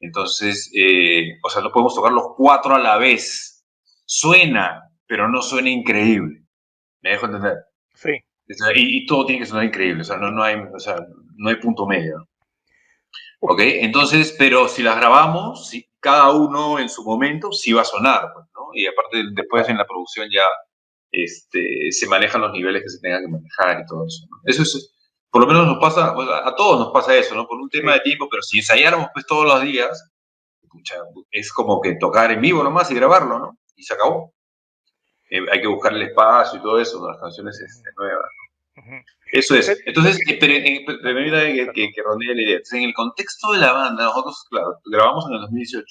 Entonces, 0.02 0.70
eh, 0.74 1.38
o 1.42 1.48
sea, 1.48 1.62
no 1.62 1.70
podemos 1.70 1.94
tocar 1.94 2.12
los 2.12 2.34
cuatro 2.36 2.74
a 2.74 2.78
la 2.78 2.98
vez. 2.98 3.64
Suena, 4.04 4.82
pero 5.06 5.28
no 5.28 5.40
suena 5.40 5.70
increíble. 5.70 6.44
¿Me 7.00 7.10
dejo 7.10 7.26
entender? 7.26 7.56
Sí. 7.94 8.10
Y, 8.74 9.06
todo 9.06 9.24
tiene 9.24 9.40
que 9.40 9.46
sonar 9.46 9.64
increíble, 9.64 10.02
o 10.02 10.04
sea, 10.04 10.18
no, 10.18 10.30
no, 10.30 10.42
hay, 10.42 10.56
o 10.56 10.78
sea, 10.78 10.96
no 11.36 11.48
hay 11.48 11.56
punto 11.56 11.86
medio. 11.86 12.28
¿Ok? 13.40 13.60
Entonces, 13.60 14.34
pero 14.38 14.68
si 14.68 14.82
las 14.82 14.96
grabamos, 14.96 15.68
si, 15.68 15.88
cada 16.00 16.32
uno 16.32 16.80
en 16.80 16.88
su 16.88 17.04
momento 17.04 17.52
sí 17.52 17.72
va 17.72 17.82
a 17.82 17.84
sonar, 17.84 18.32
pues, 18.34 18.46
¿no? 18.54 18.70
Y 18.74 18.86
aparte, 18.86 19.22
después 19.32 19.68
en 19.68 19.78
la 19.78 19.86
producción 19.86 20.28
ya 20.30 20.42
este, 21.12 21.92
se 21.92 22.08
manejan 22.08 22.40
los 22.40 22.52
niveles 22.52 22.82
que 22.82 22.88
se 22.88 23.00
tengan 23.00 23.22
que 23.22 23.30
manejar 23.30 23.80
y 23.80 23.86
todo 23.86 24.06
eso. 24.06 24.26
¿no? 24.28 24.36
Eso 24.44 24.62
es, 24.62 24.92
por 25.32 25.40
lo 25.40 25.46
menos 25.46 25.66
nos 25.66 25.78
pasa, 25.78 26.14
a 26.44 26.54
todos 26.54 26.78
nos 26.78 26.92
pasa 26.92 27.16
eso, 27.16 27.34
¿no? 27.34 27.46
Por 27.46 27.58
un 27.58 27.70
tema 27.70 27.94
de 27.94 28.00
tiempo, 28.00 28.28
pero 28.30 28.42
si 28.42 28.58
ensayáramos 28.58 29.08
pues 29.14 29.24
todos 29.24 29.46
los 29.46 29.62
días, 29.62 30.12
es 31.30 31.52
como 31.54 31.80
que 31.80 31.94
tocar 31.94 32.30
en 32.32 32.42
vivo 32.42 32.62
nomás 32.62 32.90
y 32.90 32.94
grabarlo, 32.94 33.38
¿no? 33.38 33.58
Y 33.74 33.82
se 33.82 33.94
acabó. 33.94 34.34
Eh, 35.30 35.40
hay 35.50 35.62
que 35.62 35.68
buscar 35.68 35.94
el 35.94 36.02
espacio 36.02 36.58
y 36.58 36.62
todo 36.62 36.78
eso, 36.78 37.08
las 37.08 37.18
canciones 37.18 37.58
este, 37.58 37.88
nuevas. 37.96 38.30
Eso 39.32 39.54
es. 39.54 39.82
Entonces, 39.86 40.18
eh, 40.28 40.38
eh, 40.38 40.84
permítame 41.02 41.54
que, 41.54 41.72
que, 41.72 42.02
la 42.02 42.42
idea. 42.42 42.60
en 42.72 42.82
el 42.82 42.92
contexto 42.92 43.52
de 43.52 43.60
la 43.60 43.72
banda, 43.72 44.04
nosotros, 44.04 44.44
claro, 44.50 44.80
grabamos 44.84 45.26
en 45.28 45.36
el 45.36 45.40
2018 45.40 45.86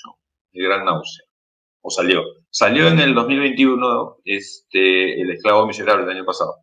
El 0.53 0.67
Gran 0.67 0.85
Náusea, 0.85 1.25
o 1.81 1.89
salió. 1.89 2.21
Salió 2.51 2.89
en 2.89 2.99
el 2.99 3.15
2021 3.15 4.17
este, 4.23 5.19
El 5.19 5.31
Esclavo 5.31 5.65
Miserable, 5.65 6.03
el 6.03 6.17
año 6.17 6.25
pasado. 6.25 6.57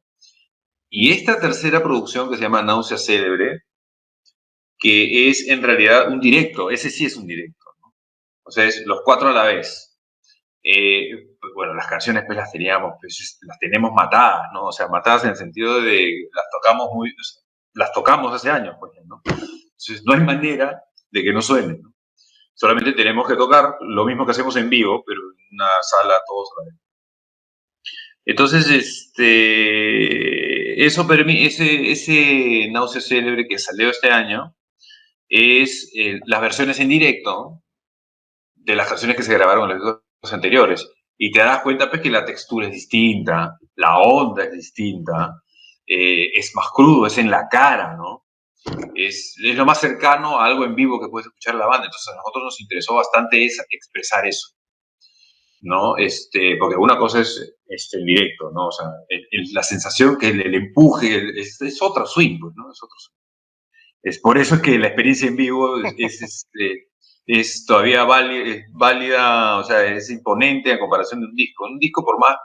Y 0.90 1.12
esta 1.12 1.40
tercera 1.40 1.82
producción 1.82 2.30
que 2.30 2.36
se 2.36 2.42
llama 2.42 2.62
Náusea 2.62 2.96
Célebre, 2.98 3.64
que 4.78 5.28
es 5.28 5.48
en 5.48 5.62
realidad 5.62 6.08
un 6.08 6.20
directo, 6.20 6.70
ese 6.70 6.90
sí 6.90 7.06
es 7.06 7.16
un 7.16 7.26
directo. 7.26 7.58
O 8.44 8.50
sea, 8.50 8.64
es 8.64 8.86
los 8.86 9.02
cuatro 9.04 9.28
a 9.28 9.32
la 9.32 9.44
vez. 9.44 9.98
Eh, 10.62 11.36
pues, 11.40 11.52
bueno, 11.54 11.74
las 11.74 11.86
canciones 11.86 12.24
pues 12.26 12.36
las 12.36 12.50
teníamos, 12.50 12.94
pues, 13.00 13.38
las 13.42 13.58
tenemos 13.58 13.92
matadas, 13.92 14.48
¿no? 14.52 14.66
O 14.66 14.72
sea, 14.72 14.88
matadas 14.88 15.24
en 15.24 15.30
el 15.30 15.36
sentido 15.36 15.80
de 15.80 16.28
las 16.34 16.44
tocamos 16.50 16.88
muy, 16.94 17.14
las 17.74 17.92
tocamos 17.92 18.32
hace 18.34 18.50
años, 18.50 18.76
pues, 18.80 18.92
¿no? 19.06 19.20
Entonces 19.24 20.02
no 20.04 20.14
hay 20.14 20.20
manera 20.20 20.82
de 21.10 21.22
que 21.22 21.32
no 21.32 21.42
suenen. 21.42 21.82
Solamente 22.54 22.92
tenemos 22.92 23.28
que 23.28 23.36
tocar 23.36 23.76
lo 23.80 24.04
mismo 24.04 24.24
que 24.24 24.32
hacemos 24.32 24.56
en 24.56 24.68
vivo, 24.68 25.04
pero 25.06 25.20
en 25.20 25.54
una 25.54 25.68
sala 25.82 26.14
todos 26.26 26.48
a 26.56 26.62
la 26.62 26.66
vez. 26.66 26.87
Entonces, 28.28 28.68
este, 28.68 29.24
eso 30.84 31.06
ese, 31.10 31.90
ese 31.90 32.68
náusea 32.70 33.00
célebre 33.00 33.48
que 33.48 33.58
salió 33.58 33.88
este 33.88 34.10
año 34.10 34.54
es 35.30 35.90
eh, 35.96 36.20
las 36.26 36.42
versiones 36.42 36.78
en 36.78 36.90
directo 36.90 37.62
de 38.54 38.76
las 38.76 38.86
canciones 38.86 39.16
que 39.16 39.22
se 39.22 39.32
grabaron 39.32 39.70
en 39.70 39.78
los 39.78 40.02
anteriores. 40.30 40.86
Y 41.16 41.32
te 41.32 41.38
das 41.38 41.62
cuenta 41.62 41.88
pues 41.88 42.02
que 42.02 42.10
la 42.10 42.26
textura 42.26 42.66
es 42.66 42.72
distinta, 42.72 43.56
la 43.76 43.96
onda 43.98 44.44
es 44.44 44.52
distinta, 44.52 45.40
eh, 45.86 46.28
es 46.34 46.54
más 46.54 46.68
crudo, 46.74 47.06
es 47.06 47.16
en 47.16 47.30
la 47.30 47.48
cara, 47.48 47.96
¿no? 47.96 48.26
Es, 48.94 49.36
es, 49.42 49.56
lo 49.56 49.64
más 49.64 49.80
cercano 49.80 50.38
a 50.38 50.44
algo 50.44 50.66
en 50.66 50.74
vivo 50.74 51.00
que 51.00 51.08
puedes 51.08 51.28
escuchar 51.28 51.54
la 51.54 51.66
banda. 51.66 51.86
Entonces 51.86 52.12
a 52.12 52.16
nosotros 52.16 52.44
nos 52.44 52.60
interesó 52.60 52.94
bastante 52.94 53.42
expresar 53.70 54.26
eso, 54.26 54.48
¿no? 55.62 55.96
Este, 55.96 56.56
porque 56.58 56.76
una 56.76 56.98
cosa 56.98 57.20
es 57.20 57.54
este, 57.66 57.98
el 57.98 58.04
directo, 58.04 58.50
¿no? 58.52 58.68
O 58.68 58.72
sea, 58.72 58.86
la 59.52 59.62
sensación 59.62 60.16
que 60.18 60.28
el, 60.28 60.54
empuje 60.54 61.40
es, 61.40 61.60
es, 61.60 61.82
otro 61.82 62.06
swing, 62.06 62.38
pues, 62.40 62.54
¿no? 62.56 62.70
Es 62.70 62.82
otro 62.82 62.96
swing. 62.98 63.16
Es 64.02 64.20
por 64.20 64.38
eso 64.38 64.62
que 64.62 64.78
la 64.78 64.88
experiencia 64.88 65.28
en 65.28 65.36
vivo 65.36 65.78
es, 65.80 66.22
este, 66.22 66.88
es 67.26 67.66
todavía 67.66 68.04
válida, 68.04 69.58
o 69.58 69.64
sea, 69.64 69.84
es 69.84 70.10
imponente 70.10 70.72
a 70.72 70.78
comparación 70.78 71.20
de 71.20 71.26
un 71.26 71.34
disco. 71.34 71.66
Un 71.66 71.78
disco, 71.78 72.04
por 72.04 72.18
más, 72.18 72.36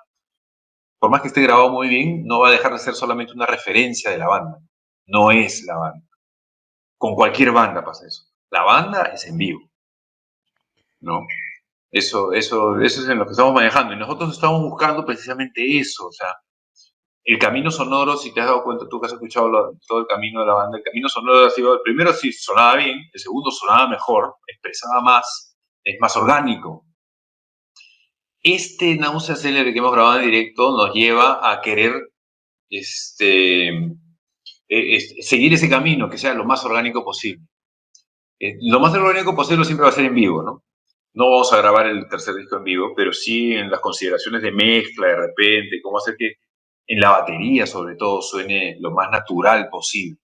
por 0.99 1.09
más 1.09 1.21
que 1.21 1.29
esté 1.29 1.41
grabado 1.41 1.69
muy 1.69 1.87
bien, 1.87 2.25
no 2.25 2.39
va 2.39 2.49
a 2.49 2.51
dejar 2.51 2.73
de 2.73 2.79
ser 2.79 2.93
solamente 2.93 3.33
una 3.33 3.45
referencia 3.45 4.11
de 4.11 4.17
la 4.17 4.27
banda. 4.27 4.59
No 5.05 5.31
es 5.31 5.63
la 5.63 5.77
banda. 5.77 6.05
Con 6.97 7.15
cualquier 7.15 7.51
banda 7.51 7.83
pasa 7.83 8.07
eso. 8.07 8.23
La 8.49 8.63
banda 8.63 9.03
es 9.13 9.25
en 9.25 9.37
vivo. 9.37 9.61
¿No? 10.99 11.25
Eso, 11.93 12.33
eso, 12.33 12.81
eso 12.81 13.01
es 13.03 13.07
en 13.07 13.19
lo 13.19 13.25
que 13.25 13.31
estamos 13.31 13.53
manejando. 13.53 13.93
Y 13.93 13.97
nosotros 13.97 14.33
estamos 14.33 14.61
buscando 14.63 15.05
precisamente 15.05 15.77
eso. 15.77 16.07
O 16.07 16.11
sea, 16.11 16.33
el 17.23 17.37
camino 17.37 17.69
sonoro, 17.69 18.17
si 18.17 18.33
te 18.33 18.41
has 18.41 18.47
dado 18.47 18.63
cuenta 18.63 18.89
tú 18.89 18.99
que 18.99 19.05
has 19.05 19.13
escuchado 19.13 19.77
todo 19.87 19.99
el 19.99 20.07
camino 20.07 20.41
de 20.41 20.47
la 20.47 20.55
banda, 20.55 20.79
el 20.79 20.83
camino 20.83 21.07
sonoro 21.07 21.45
ha 21.45 21.51
sido, 21.51 21.75
el 21.75 21.81
primero 21.81 22.11
sí 22.11 22.33
sonaba 22.33 22.77
bien, 22.77 22.97
el 23.13 23.19
segundo 23.19 23.51
sonaba 23.51 23.87
mejor, 23.87 24.35
expresaba 24.47 25.01
más, 25.01 25.55
es 25.83 25.95
más 26.01 26.17
orgánico. 26.17 26.83
Este 28.41 28.95
Náusea 28.95 29.35
Celebre 29.35 29.71
que 29.71 29.79
hemos 29.79 29.93
grabado 29.93 30.19
en 30.19 30.25
directo 30.25 30.75
nos 30.75 30.95
lleva 30.95 31.47
a 31.49 31.61
querer 31.61 31.93
este, 32.71 33.69
e, 34.67 34.99
seguir 35.21 35.53
ese 35.53 35.69
camino, 35.69 36.09
que 36.09 36.17
sea 36.17 36.33
lo 36.33 36.43
más 36.43 36.65
orgánico 36.65 37.05
posible. 37.05 37.45
Eh, 38.39 38.55
lo 38.61 38.79
más 38.79 38.93
orgánico 38.95 39.35
posible 39.35 39.63
siempre 39.63 39.83
va 39.83 39.89
a 39.91 39.93
ser 39.93 40.05
en 40.05 40.15
vivo, 40.15 40.41
¿no? 40.41 40.63
No 41.15 41.29
vamos 41.29 41.53
a 41.53 41.57
grabar 41.57 41.87
el 41.87 42.07
tercer 42.09 42.33
disco 42.35 42.57
en 42.57 42.63
vivo, 42.63 42.93
pero 42.95 43.13
sí 43.13 43.53
en 43.53 43.69
las 43.69 43.79
consideraciones 43.79 44.41
de 44.41 44.51
mezcla 44.51 45.07
de 45.07 45.15
repente, 45.15 45.81
cómo 45.81 45.97
hacer 45.97 46.15
que 46.17 46.33
en 46.87 46.99
la 46.99 47.11
batería 47.11 47.67
sobre 47.67 47.95
todo 47.95 48.21
suene 48.21 48.77
lo 48.79 48.91
más 48.91 49.11
natural 49.11 49.69
posible, 49.69 50.19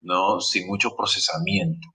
¿no? 0.00 0.40
Sin 0.40 0.66
mucho 0.66 0.96
procesamiento. 0.96 1.88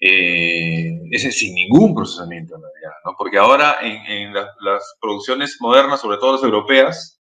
Eh, 0.00 1.00
ese 1.10 1.30
sin 1.30 1.54
ningún 1.54 1.94
procesamiento 1.94 2.56
en 2.56 2.62
realidad, 2.62 2.92
¿no? 3.04 3.14
Porque 3.16 3.38
ahora 3.38 3.76
en, 3.82 4.32
las, 4.32 4.96
producciones 5.00 5.58
modernas, 5.60 6.00
sobre 6.00 6.18
todo 6.18 6.32
las 6.32 6.42
europeas, 6.42 7.20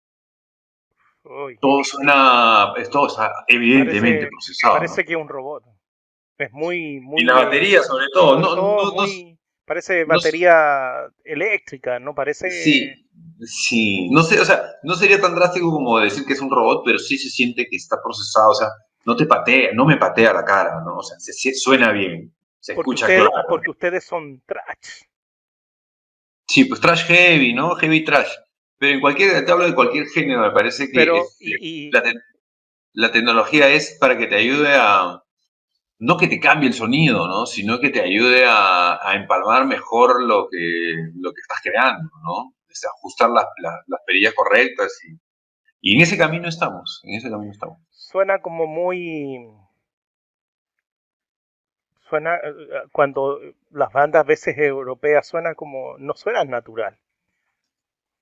todo 1.61 1.85
suena, 1.85 2.73
todo 2.91 3.07
está 3.07 3.33
evidentemente 3.49 4.29
procesado. 4.29 4.75
Parece 4.77 5.05
que 5.05 5.13
es 5.13 5.19
un 5.19 5.29
robot. 5.29 5.65
Es 6.39 6.51
muy, 6.53 7.01
muy. 7.01 7.21
Y 7.21 7.25
la 7.25 7.35
batería, 7.35 7.83
sobre 7.83 8.07
todo. 8.15 8.39
No, 8.39 8.57
no, 8.57 8.95
parece 9.71 10.05
batería 10.05 11.07
eléctrica, 11.23 12.01
¿no? 12.01 12.13
Parece. 12.13 12.51
Sí, 12.51 12.91
Sí, 13.43 14.11
no 14.11 14.23
sé, 14.23 14.39
o 14.41 14.45
sea, 14.45 14.63
no 14.83 14.95
sería 14.95 15.21
tan 15.21 15.35
drástico 15.35 15.71
como 15.71 15.99
decir 15.99 16.25
que 16.25 16.35
es 16.35 16.41
un 16.41 16.51
robot, 16.51 16.83
pero 16.85 16.99
sí 16.99 17.17
se 17.17 17.31
siente 17.31 17.67
que 17.69 17.77
está 17.77 17.97
procesado, 18.03 18.51
o 18.51 18.55
sea, 18.55 18.69
no 19.07 19.17
te 19.17 19.27
patea, 19.27 19.71
no 19.73 19.87
me 19.87 19.97
patea 19.97 20.33
la 20.33 20.45
cara, 20.45 20.81
¿no? 20.85 20.99
O 20.99 21.03
sea, 21.03 21.19
se, 21.19 21.55
suena 21.55 21.91
bien, 21.93 22.35
se 22.59 22.73
escucha 22.73 23.07
claro. 23.07 23.31
Porque 23.49 23.71
ustedes 23.71 24.05
son 24.05 24.43
trash. 24.45 25.05
Sí, 26.49 26.65
pues 26.65 26.81
trash 26.81 27.05
heavy, 27.07 27.55
¿no? 27.55 27.75
Heavy 27.77 28.05
trash. 28.05 28.31
Pero 28.79 28.95
en 28.95 29.01
cualquier, 29.01 29.45
te 29.45 29.53
hablo 29.53 29.67
de 29.67 29.75
cualquier 29.75 30.07
género, 30.07 30.43
me 30.43 30.51
parece 30.51 30.91
que 30.91 30.99
pero, 30.99 31.23
La, 32.93 33.13
tecnología 33.13 33.69
es 33.69 33.97
para 34.01 34.19
que 34.19 34.27
te 34.27 34.37
ayude 34.37 34.75
a, 34.75 35.23
no 36.01 36.17
que 36.17 36.27
te 36.27 36.41
cambie 36.41 36.69
el 36.69 36.75
sonido, 36.75 37.29
¿no? 37.29 37.47
Sino 37.47 37.79
que 37.79 37.91
te 37.91 38.01
ayude 38.01 38.45
a, 38.45 38.99
a 39.07 39.15
empalmar 39.15 39.67
mejor 39.67 40.23
lo 40.23 40.49
que, 40.51 40.97
lo 41.15 41.33
que 41.33 41.41
estás 41.41 41.61
creando, 41.63 42.11
¿no? 42.25 42.55
ajustar 42.99 43.31
las, 43.31 43.47
las, 43.59 44.01
perillas 44.07 44.35
correctas 44.35 44.99
y, 45.83 45.95
en 45.97 46.03
ese 46.03 46.19
camino 46.19 46.49
estamos, 46.49 47.01
en 47.05 47.17
ese 47.17 47.31
camino 47.31 47.53
estamos. 47.53 47.79
Suena 47.91 48.41
como 48.41 48.67
muy... 48.67 49.51
Suena, 52.09 52.37
eh, 52.37 52.41
eh, 52.49 52.83
cuando 52.93 53.39
las 53.71 53.93
bandas 53.93 54.21
a 54.21 54.25
veces 54.25 54.59
europeas 54.59 55.27
suenan 55.27 55.55
como, 55.55 55.97
no 55.99 56.15
suenan 56.15 56.51
natural. 56.51 56.99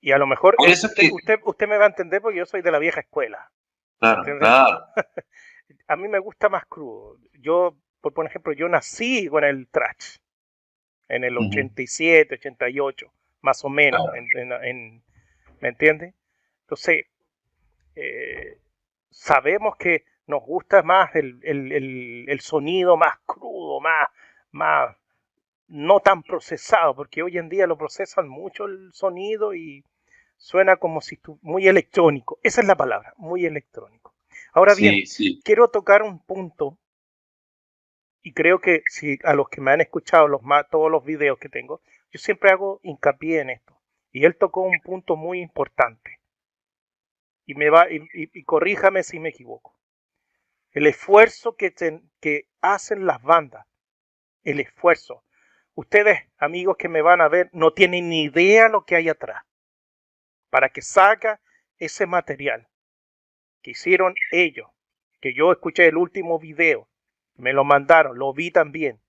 Y 0.01 0.13
a 0.13 0.19
lo 0.19 0.27
mejor 0.27 0.57
usted, 0.59 1.41
usted, 1.45 1.69
me 1.69 1.79
va 1.79 1.87
a 1.87 1.89
entender 1.89 2.21
porque 2.21 2.39
yo 2.39 2.47
soy 2.47 2.63
de 2.63 2.71
la 2.71 2.79
vieja 2.79 3.01
escuela. 3.01 3.51
Claro, 3.99 4.23
claro. 4.39 4.85
a 5.87 5.97
mí 5.97 6.09
me 6.09 6.19
gusta 6.19 6.49
más 6.49 6.67
crudo. 6.67 7.19
Yo, 7.41 7.77
por, 8.01 8.27
ejemplo, 8.27 8.53
yo 8.53 8.69
nací 8.69 9.29
con 9.29 9.45
el 9.45 9.69
trash 9.69 10.19
en 11.09 11.25
el 11.25 11.37
87, 11.37 12.35
88 12.35 13.13
más 13.41 13.65
o 13.65 13.69
menos, 13.69 14.03
en, 14.35 15.03
¿me 15.61 15.69
entiendes? 15.69 16.15
Entonces, 16.63 17.07
eh, 17.95 18.59
sabemos 19.11 19.77
que 19.77 20.05
nos 20.27 20.43
gusta 20.43 20.83
más 20.83 21.15
el, 21.15 22.41
sonido 22.41 22.97
más 22.97 23.19
crudo, 23.25 23.81
más, 23.81 24.09
más 24.51 24.97
no 25.69 26.01
tan 26.01 26.23
procesado, 26.23 26.95
porque 26.95 27.23
hoy 27.23 27.39
en 27.39 27.49
día 27.49 27.67
lo 27.67 27.79
procesan 27.79 28.29
mucho 28.29 28.67
el 28.67 28.93
sonido 28.93 29.55
y 29.55 29.85
suena 30.37 30.77
como 30.77 31.01
si 31.01 31.19
muy 31.43 31.69
electrónico. 31.69 32.39
Esa 32.43 32.61
es 32.61 32.67
la 32.67 32.77
palabra, 32.77 33.15
muy 33.17 33.47
electrónico. 33.47 34.15
Ahora 34.53 34.75
bien, 34.75 35.05
quiero 35.45 35.69
tocar 35.69 36.03
un 36.03 36.19
punto 36.21 36.79
y 38.23 38.33
creo 38.33 38.61
que 38.61 38.83
si 38.87 39.19
a 39.25 39.35
los 39.35 39.49
que 39.49 39.61
me 39.61 39.71
han 39.71 39.81
escuchado 39.81 40.29
los 40.29 40.43
todos 40.71 40.91
los 40.91 41.05
videos 41.05 41.39
que 41.39 41.49
tengo, 41.49 41.81
yo 42.11 42.19
siempre 42.19 42.51
hago 42.51 42.81
hincapié 42.83 43.41
en 43.41 43.51
esto. 43.51 43.81
Y 44.11 44.25
él 44.25 44.37
tocó 44.37 44.63
un 44.63 44.81
punto 44.81 45.17
muy 45.17 45.41
importante. 45.41 46.21
Y, 47.47 47.55
me 47.55 47.71
va, 47.71 47.87
y, 47.91 48.45
corríjame 48.45 49.03
si 49.03 49.19
me 49.21 49.31
equivoco. 49.31 49.79
El 50.73 50.87
esfuerzo 50.87 51.57
que, 51.57 51.75
que 52.21 52.49
hacen 52.61 53.07
las 53.07 53.23
bandas, 53.23 53.67
el 54.45 54.61
esfuerzo. 54.61 55.25
Ustedes, 55.75 56.29
amigos 56.37 56.77
que 56.77 56.89
me 56.89 57.03
van 57.03 57.21
a 57.21 57.29
ver, 57.29 57.49
no 57.53 57.73
tienen 57.73 58.09
ni 58.09 58.25
idea 58.25 58.69
lo 58.69 58.85
que 58.85 58.97
hay 58.97 59.09
atrás. 59.09 59.45
Para 60.51 60.69
que 60.71 60.83
salga 60.83 61.41
ese 61.79 62.07
material 62.07 62.69
hicieron 63.71 64.15
ellos, 64.33 64.69
que 65.21 65.35
yo 65.35 65.53
escuché 65.53 65.87
el 65.87 65.97
último 65.97 66.39
video, 66.39 66.89
me 67.37 67.53
lo 67.53 67.65
mandaron, 67.65 68.19
lo 68.19 68.33
vi 68.33 68.51
también. 68.51 69.01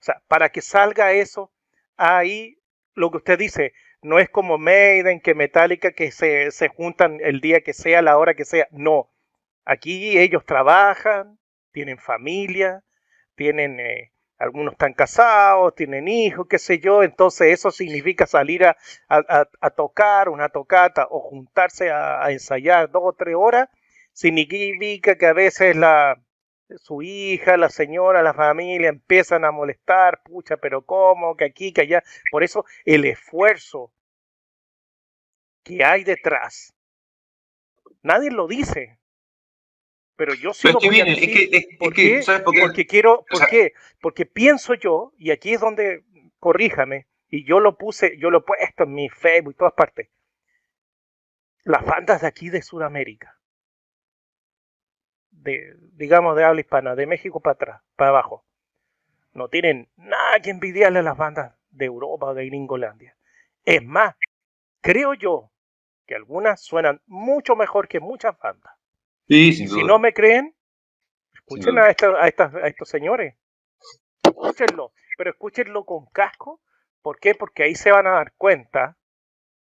O 0.00 0.04
sea, 0.04 0.22
para 0.28 0.50
que 0.50 0.60
salga 0.60 1.12
eso, 1.12 1.52
ahí 1.96 2.58
lo 2.94 3.10
que 3.10 3.18
usted 3.18 3.38
dice, 3.38 3.72
no 4.02 4.18
es 4.18 4.28
como 4.28 4.58
Maiden, 4.58 5.20
que 5.20 5.34
Metallica, 5.34 5.92
que 5.92 6.10
se, 6.12 6.50
se 6.50 6.68
juntan 6.68 7.18
el 7.22 7.40
día 7.40 7.60
que 7.60 7.72
sea, 7.72 8.02
la 8.02 8.18
hora 8.18 8.34
que 8.34 8.44
sea. 8.44 8.68
No, 8.70 9.10
aquí 9.64 10.18
ellos 10.18 10.44
trabajan, 10.44 11.38
tienen 11.72 11.98
familia, 11.98 12.84
tienen, 13.34 13.80
eh, 13.80 14.12
algunos 14.38 14.72
están 14.72 14.94
casados, 14.94 15.74
tienen 15.74 16.08
hijos, 16.08 16.46
qué 16.48 16.58
sé 16.58 16.78
yo, 16.78 17.02
entonces 17.02 17.52
eso 17.52 17.70
significa 17.70 18.26
salir 18.26 18.64
a, 18.64 18.76
a, 19.08 19.70
tocar 19.70 20.28
una 20.28 20.48
tocata 20.50 21.06
o 21.10 21.20
juntarse 21.20 21.90
a, 21.90 22.24
a 22.24 22.32
ensayar 22.32 22.90
dos 22.90 23.02
o 23.04 23.12
tres 23.12 23.34
horas, 23.36 23.68
significa 24.16 25.18
que 25.18 25.26
a 25.26 25.34
veces 25.34 25.76
la, 25.76 26.18
su 26.76 27.02
hija, 27.02 27.58
la 27.58 27.68
señora, 27.68 28.22
la 28.22 28.32
familia 28.32 28.88
empiezan 28.88 29.44
a 29.44 29.52
molestar, 29.52 30.22
pucha, 30.22 30.56
pero 30.56 30.84
¿cómo? 30.86 31.36
Que 31.36 31.44
aquí, 31.44 31.72
que 31.72 31.82
allá. 31.82 32.02
Por 32.30 32.42
eso 32.42 32.64
el 32.86 33.04
esfuerzo 33.04 33.92
que 35.62 35.84
hay 35.84 36.02
detrás, 36.02 36.74
nadie 38.02 38.30
lo 38.30 38.48
dice. 38.48 38.98
Pero 40.16 40.32
yo 40.32 40.54
sí 40.54 40.68
lo 40.72 40.78
voy 40.80 41.00
a 41.00 41.04
decir. 41.04 41.76
¿Por 41.78 41.92
qué? 41.92 42.24
Porque 42.42 42.86
quiero, 42.86 43.26
¿por 43.28 43.46
qué? 43.48 43.74
Porque 44.00 44.24
pienso 44.24 44.72
yo, 44.72 45.12
y 45.18 45.30
aquí 45.30 45.52
es 45.52 45.60
donde, 45.60 46.04
corríjame, 46.38 47.06
y 47.28 47.44
yo 47.44 47.60
lo 47.60 47.76
puse, 47.76 48.16
yo 48.16 48.30
lo 48.30 48.38
he 48.38 48.42
puesto 48.42 48.84
en 48.84 48.94
mi 48.94 49.10
Facebook 49.10 49.52
y 49.52 49.58
todas 49.58 49.74
partes. 49.74 50.08
Las 51.64 51.84
bandas 51.84 52.22
de 52.22 52.28
aquí 52.28 52.48
de 52.48 52.62
Sudamérica 52.62 53.35
de, 55.46 55.76
digamos, 55.92 56.36
de 56.36 56.44
habla 56.44 56.60
hispana, 56.60 56.94
de 56.94 57.06
México 57.06 57.40
para 57.40 57.54
atrás, 57.54 57.82
para 57.94 58.10
abajo, 58.10 58.44
no 59.32 59.48
tienen 59.48 59.88
nada 59.96 60.40
que 60.40 60.50
envidiarle 60.50 60.98
a 60.98 61.02
las 61.02 61.16
bandas 61.16 61.54
de 61.70 61.84
Europa 61.84 62.26
o 62.26 62.34
de 62.34 62.46
Gringolandia. 62.46 63.16
Es 63.64 63.82
más, 63.82 64.16
creo 64.80 65.14
yo 65.14 65.50
que 66.06 66.14
algunas 66.14 66.60
suenan 66.60 67.00
mucho 67.06 67.54
mejor 67.54 67.88
que 67.88 68.00
muchas 68.00 68.38
bandas. 68.38 68.72
si 69.28 69.84
no 69.84 69.98
me 69.98 70.12
creen, 70.12 70.54
escuchen 71.34 71.78
a, 71.78 71.90
estos, 71.90 72.14
a, 72.14 72.24
a 72.24 72.68
estos 72.68 72.88
señores. 72.88 73.36
Escúchenlo, 74.22 74.92
pero 75.16 75.30
escúchenlo 75.30 75.84
con 75.84 76.06
casco. 76.06 76.60
¿Por 77.02 77.20
qué? 77.20 77.34
Porque 77.34 77.62
ahí 77.62 77.74
se 77.74 77.92
van 77.92 78.06
a 78.06 78.12
dar 78.12 78.32
cuenta. 78.36 78.96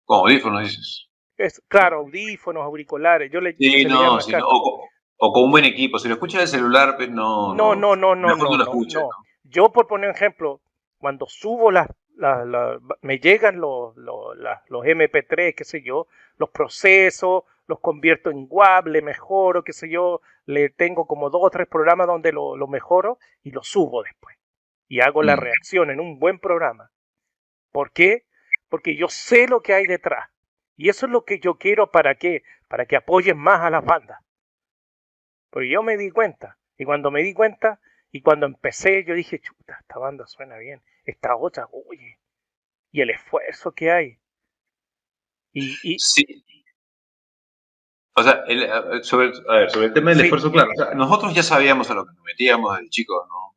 Con 0.04 0.18
audífonos 0.18 0.62
dices. 0.62 1.10
Es, 1.38 1.62
claro, 1.68 2.00
audífonos, 2.00 2.62
auriculares. 2.62 3.32
Yo 3.32 3.40
le, 3.40 3.54
sí, 3.56 3.86
no, 3.86 4.16
o 4.16 4.20
con 5.20 5.44
un 5.44 5.50
buen 5.50 5.64
equipo. 5.64 5.98
Si 5.98 6.08
lo 6.08 6.14
escuchas 6.14 6.42
el 6.42 6.48
celular, 6.48 6.96
pues 6.96 7.10
no. 7.10 7.54
No, 7.54 7.74
no, 7.74 7.94
no, 7.94 8.14
no. 8.14 8.34
no, 8.34 8.56
no, 8.56 9.10
Yo, 9.44 9.70
por 9.70 9.86
poner 9.86 10.08
un 10.08 10.16
ejemplo, 10.16 10.60
cuando 10.98 11.26
subo 11.26 11.70
las. 11.70 11.88
me 13.02 13.18
llegan 13.18 13.60
los, 13.60 13.94
los, 13.96 14.36
los 14.68 14.84
MP3, 14.84 15.54
qué 15.54 15.64
sé 15.64 15.82
yo, 15.82 16.06
los 16.38 16.50
procesos, 16.50 17.44
los 17.66 17.80
convierto 17.80 18.30
en 18.30 18.46
WAV, 18.48 18.86
le 18.86 19.02
mejoro, 19.02 19.62
qué 19.62 19.72
sé 19.72 19.90
yo, 19.90 20.22
le 20.46 20.70
tengo 20.70 21.06
como 21.06 21.30
dos 21.30 21.42
o 21.44 21.50
tres 21.50 21.68
programas 21.68 22.06
donde 22.06 22.32
lo, 22.32 22.56
lo 22.56 22.66
mejoro 22.66 23.18
y 23.42 23.50
lo 23.50 23.62
subo 23.62 24.02
después. 24.02 24.36
Y 24.88 25.00
hago 25.00 25.22
la 25.22 25.36
mm. 25.36 25.40
reacción 25.40 25.90
en 25.90 26.00
un 26.00 26.18
buen 26.18 26.38
programa. 26.38 26.90
¿Por 27.70 27.92
qué? 27.92 28.24
Porque 28.68 28.96
yo 28.96 29.08
sé 29.08 29.46
lo 29.46 29.60
que 29.60 29.74
hay 29.74 29.86
detrás. 29.86 30.30
Y 30.76 30.88
eso 30.88 31.06
es 31.06 31.12
lo 31.12 31.24
que 31.24 31.38
yo 31.38 31.58
quiero 31.58 31.90
para 31.90 32.14
qué? 32.14 32.42
Para 32.68 32.86
que 32.86 32.96
apoyen 32.96 33.38
más 33.38 33.60
a 33.60 33.70
las 33.70 33.84
bandas. 33.84 34.18
Porque 35.50 35.68
yo 35.68 35.82
me 35.82 35.96
di 35.96 36.10
cuenta. 36.10 36.58
Y 36.78 36.84
cuando 36.84 37.10
me 37.10 37.22
di 37.22 37.34
cuenta, 37.34 37.80
y 38.12 38.22
cuando 38.22 38.46
empecé, 38.46 39.04
yo 39.04 39.14
dije, 39.14 39.40
chuta, 39.40 39.78
esta 39.80 39.98
banda 39.98 40.26
suena 40.26 40.56
bien. 40.56 40.82
Esta 41.04 41.36
otra, 41.36 41.68
oye. 41.72 42.18
Y 42.92 43.00
el 43.00 43.10
esfuerzo 43.10 43.72
que 43.72 43.90
hay. 43.90 44.18
Y, 45.52 45.76
y 45.82 45.98
sí. 45.98 46.44
O 48.14 48.22
sea, 48.22 48.44
sobre, 49.02 49.32
a 49.48 49.54
ver, 49.54 49.70
sobre 49.70 49.86
el 49.86 49.92
tema 49.92 50.10
del 50.10 50.22
esfuerzo, 50.22 50.50
claro. 50.50 50.70
nosotros 50.94 51.34
ya 51.34 51.42
sabíamos 51.42 51.90
a 51.90 51.94
lo 51.94 52.04
que 52.04 52.12
nos 52.12 52.24
metíamos 52.24 52.78
de 52.78 52.88
chicos, 52.88 53.26
¿no? 53.28 53.54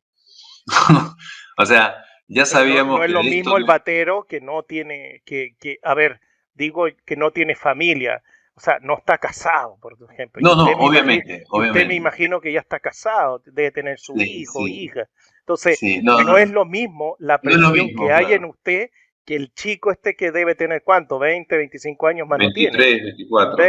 o 1.58 1.66
sea, 1.66 2.04
ya 2.28 2.46
sabíamos. 2.46 3.00
No, 3.00 3.04
es 3.04 3.12
lo 3.12 3.24
mismo 3.24 3.58
el 3.58 3.66
batero 3.66 4.26
que 4.26 4.42
no 4.42 4.64
tiene, 4.64 5.22
que, 5.26 5.56
que, 5.60 5.80
a 5.84 5.94
ver, 5.96 6.22
digo 6.54 6.86
que 7.06 7.16
no 7.16 7.32
tiene 7.32 7.56
familia 7.56 8.24
o 8.56 8.60
sea, 8.60 8.78
no 8.82 8.98
está 8.98 9.18
casado, 9.18 9.78
por 9.82 9.98
ejemplo. 10.12 10.42
No, 10.44 10.56
no, 10.56 10.72
obviamente, 10.78 11.44
Usted 11.50 11.88
me 11.88 11.96
imagino 11.96 12.40
que 12.40 12.52
ya 12.52 12.60
está 12.60 12.80
casado, 12.80 13.42
debe 13.46 13.72
tener 13.72 14.00
su 14.00 14.16
hijo 14.18 14.60
o 14.60 14.68
hija. 14.68 15.10
Entonces, 15.40 15.80
no, 16.04 16.38
es 16.38 16.52
lo 16.52 16.66
mismo 16.66 17.16
la 17.20 17.40
presión 17.42 17.90
que 17.98 18.12
hay 18.12 18.34
en 18.34 18.46
usted 18.46 18.90
que 19.26 19.36
el 19.36 19.54
chico 19.54 19.92
este 19.92 20.16
que 20.16 20.32
debe 20.32 20.54
tener, 20.54 20.84
¿cuánto? 20.84 21.18
20, 21.18 21.56
25 21.56 22.08
años 22.08 22.28
más 22.28 22.40
23, 22.40 22.74
no 22.74 22.78
tiene. 22.78 23.04
24. 23.04 23.66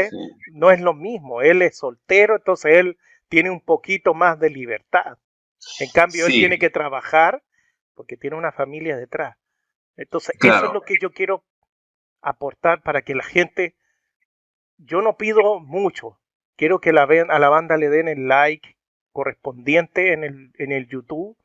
No 0.53 0.71
es 0.71 0.81
lo 0.81 0.95
mismo. 0.95 1.43
Él 1.43 1.63
es 1.63 1.79
soltero, 1.79 2.37
entonces 2.37 2.75
él 2.75 2.99
tiene 3.29 3.51
un 3.51 3.61
poquito 3.61 4.15
más 4.15 4.39
de 4.39 4.51
libertad. 4.51 5.19
En 5.81 5.89
cambio, 5.91 6.27
él 6.27 6.33
tiene 6.33 6.59
que 6.59 6.71
trabajar 6.71 7.43
porque 7.95 8.17
tiene 8.17 8.37
una 8.37 8.53
familia 8.53 8.97
detrás. 8.97 9.37
Entonces, 9.97 10.37
eso 10.43 10.67
es 10.67 10.73
lo 10.73 10.83
que 10.83 10.97
yo 11.01 11.13
quiero 11.13 11.45
aportar 12.21 12.83
para 12.83 13.03
que 13.03 13.15
la 13.15 13.23
gente 13.23 13.77
yo 14.79 15.03
no 15.03 15.17
pido 15.17 15.61
mucho. 15.61 16.19
Quiero 16.57 16.81
que 16.81 16.93
la 16.93 17.03
a 17.03 17.39
la 17.39 17.49
banda 17.49 17.77
le 17.77 17.89
den 17.89 18.09
el 18.09 18.29
like 18.29 18.77
correspondiente 19.13 20.13
en 20.13 20.25
el, 20.25 20.53
en 20.59 20.73
el 20.73 20.89
YouTube, 20.89 21.37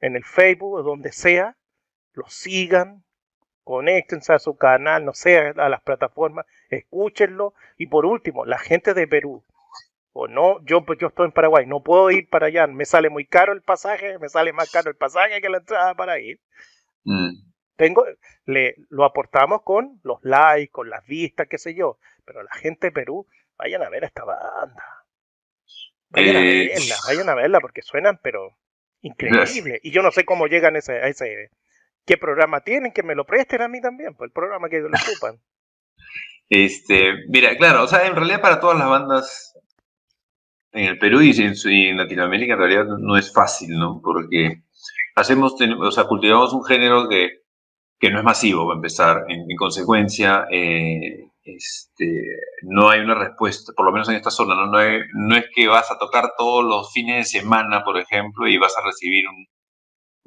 en 0.00 0.16
el 0.16 0.24
Facebook, 0.24 0.82
donde 0.82 1.12
sea, 1.12 1.56
lo 2.12 2.24
sigan, 2.28 3.04
conéctense 3.64 4.32
a 4.32 4.38
su 4.38 4.56
canal, 4.56 5.04
no 5.04 5.12
sé, 5.12 5.38
a 5.38 5.68
las 5.68 5.82
plataformas, 5.82 6.46
escúchenlo. 6.70 7.54
Y 7.76 7.86
por 7.86 8.06
último, 8.06 8.44
la 8.44 8.58
gente 8.58 8.94
de 8.94 9.06
Perú, 9.06 9.44
o 10.12 10.26
no, 10.26 10.64
yo, 10.64 10.84
pues 10.84 10.98
yo 10.98 11.08
estoy 11.08 11.26
en 11.26 11.32
Paraguay, 11.32 11.66
no 11.66 11.82
puedo 11.82 12.10
ir 12.10 12.28
para 12.28 12.46
allá, 12.46 12.66
me 12.66 12.84
sale 12.84 13.10
muy 13.10 13.26
caro 13.26 13.52
el 13.52 13.62
pasaje, 13.62 14.18
me 14.18 14.28
sale 14.28 14.52
más 14.52 14.70
caro 14.70 14.90
el 14.90 14.96
pasaje 14.96 15.40
que 15.40 15.48
la 15.48 15.58
entrada 15.58 15.94
para 15.94 16.18
ir. 16.18 16.40
Mm 17.04 17.48
tengo, 17.78 18.04
le, 18.44 18.74
lo 18.90 19.04
aportamos 19.04 19.62
con 19.62 20.00
los 20.02 20.18
likes, 20.22 20.72
con 20.72 20.90
las 20.90 21.06
vistas, 21.06 21.46
qué 21.48 21.58
sé 21.58 21.74
yo. 21.74 21.98
Pero 22.24 22.42
la 22.42 22.52
gente 22.52 22.88
de 22.88 22.92
Perú, 22.92 23.26
vayan 23.56 23.82
a 23.82 23.88
ver 23.88 24.04
esta 24.04 24.24
banda. 24.24 25.04
Vayan 26.10 26.36
a 26.36 26.40
eh, 26.40 26.68
verla, 26.74 26.96
vayan 27.06 27.28
a 27.28 27.34
verla 27.36 27.60
porque 27.60 27.82
suenan, 27.82 28.18
pero 28.20 28.58
increíble. 29.00 29.78
Y 29.82 29.92
yo 29.92 30.02
no 30.02 30.10
sé 30.10 30.24
cómo 30.24 30.48
llegan 30.48 30.74
ese, 30.74 30.94
a 30.94 31.06
ese, 31.06 31.50
qué 32.04 32.16
programa 32.16 32.62
tienen, 32.62 32.92
que 32.92 33.04
me 33.04 33.14
lo 33.14 33.24
presten 33.24 33.62
a 33.62 33.68
mí 33.68 33.80
también, 33.80 34.10
por 34.10 34.18
pues, 34.18 34.28
el 34.28 34.32
programa 34.32 34.68
que 34.68 34.80
lo 34.80 34.88
ocupan. 34.88 35.40
Este, 36.50 37.12
mira, 37.28 37.54
claro, 37.58 37.84
o 37.84 37.86
sea, 37.86 38.06
en 38.06 38.16
realidad 38.16 38.40
para 38.40 38.58
todas 38.58 38.78
las 38.78 38.88
bandas 38.88 39.54
en 40.72 40.86
el 40.86 40.98
Perú 40.98 41.20
y 41.20 41.30
en, 41.42 41.52
y 41.62 41.88
en 41.88 41.98
Latinoamérica 41.98 42.54
en 42.54 42.58
realidad 42.58 42.86
no 42.86 43.18
es 43.18 43.30
fácil, 43.30 43.78
¿no? 43.78 44.00
Porque 44.02 44.62
hacemos, 45.14 45.56
o 45.60 45.90
sea, 45.90 46.04
cultivamos 46.04 46.54
un 46.54 46.64
género 46.64 47.06
que 47.06 47.42
que 47.98 48.10
no 48.10 48.18
es 48.18 48.24
masivo, 48.24 48.66
va 48.66 48.74
a 48.74 48.76
empezar. 48.76 49.24
En, 49.28 49.44
consecuencia, 49.56 50.46
eh, 50.50 51.30
este, 51.42 52.22
no 52.62 52.88
hay 52.88 53.00
una 53.00 53.14
respuesta, 53.14 53.72
por 53.76 53.86
lo 53.86 53.92
menos 53.92 54.08
en 54.08 54.16
esta 54.16 54.30
zona, 54.30 54.54
¿no? 54.54 54.66
No, 54.66 55.36
es 55.36 55.46
que 55.54 55.66
vas 55.66 55.90
a 55.90 55.98
tocar 55.98 56.32
todos 56.36 56.64
los 56.64 56.92
fines 56.92 57.16
de 57.32 57.40
semana, 57.40 57.84
por 57.84 57.98
ejemplo, 57.98 58.46
y 58.48 58.58
vas 58.58 58.76
a 58.76 58.84
recibir 58.84 59.24
un, 59.28 59.46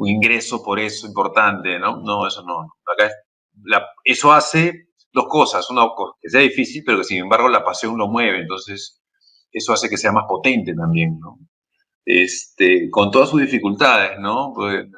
ingreso 0.03 0.63
por 0.63 0.79
eso 0.79 1.05
importante, 1.05 1.77
¿no? 1.79 1.97
No, 2.01 2.27
eso 2.27 2.43
no. 2.43 2.61
Acá 2.91 3.11
eso 4.03 4.31
hace 4.31 4.87
dos 5.13 5.25
cosas. 5.29 5.69
Una, 5.69 5.83
que 6.19 6.29
sea 6.29 6.41
difícil, 6.41 6.83
pero 6.85 6.99
que 6.99 7.03
sin 7.03 7.19
embargo 7.19 7.47
la 7.49 7.63
pasión 7.63 7.97
lo 7.97 8.07
mueve, 8.07 8.39
entonces 8.39 9.01
eso 9.51 9.73
hace 9.73 9.89
que 9.89 9.97
sea 9.97 10.11
más 10.11 10.25
potente 10.27 10.73
también, 10.73 11.19
¿no? 11.19 11.37
Este, 12.05 12.89
con 12.89 13.11
todas 13.11 13.29
sus 13.29 13.41
dificultades, 13.41 14.19
¿no? 14.19 14.53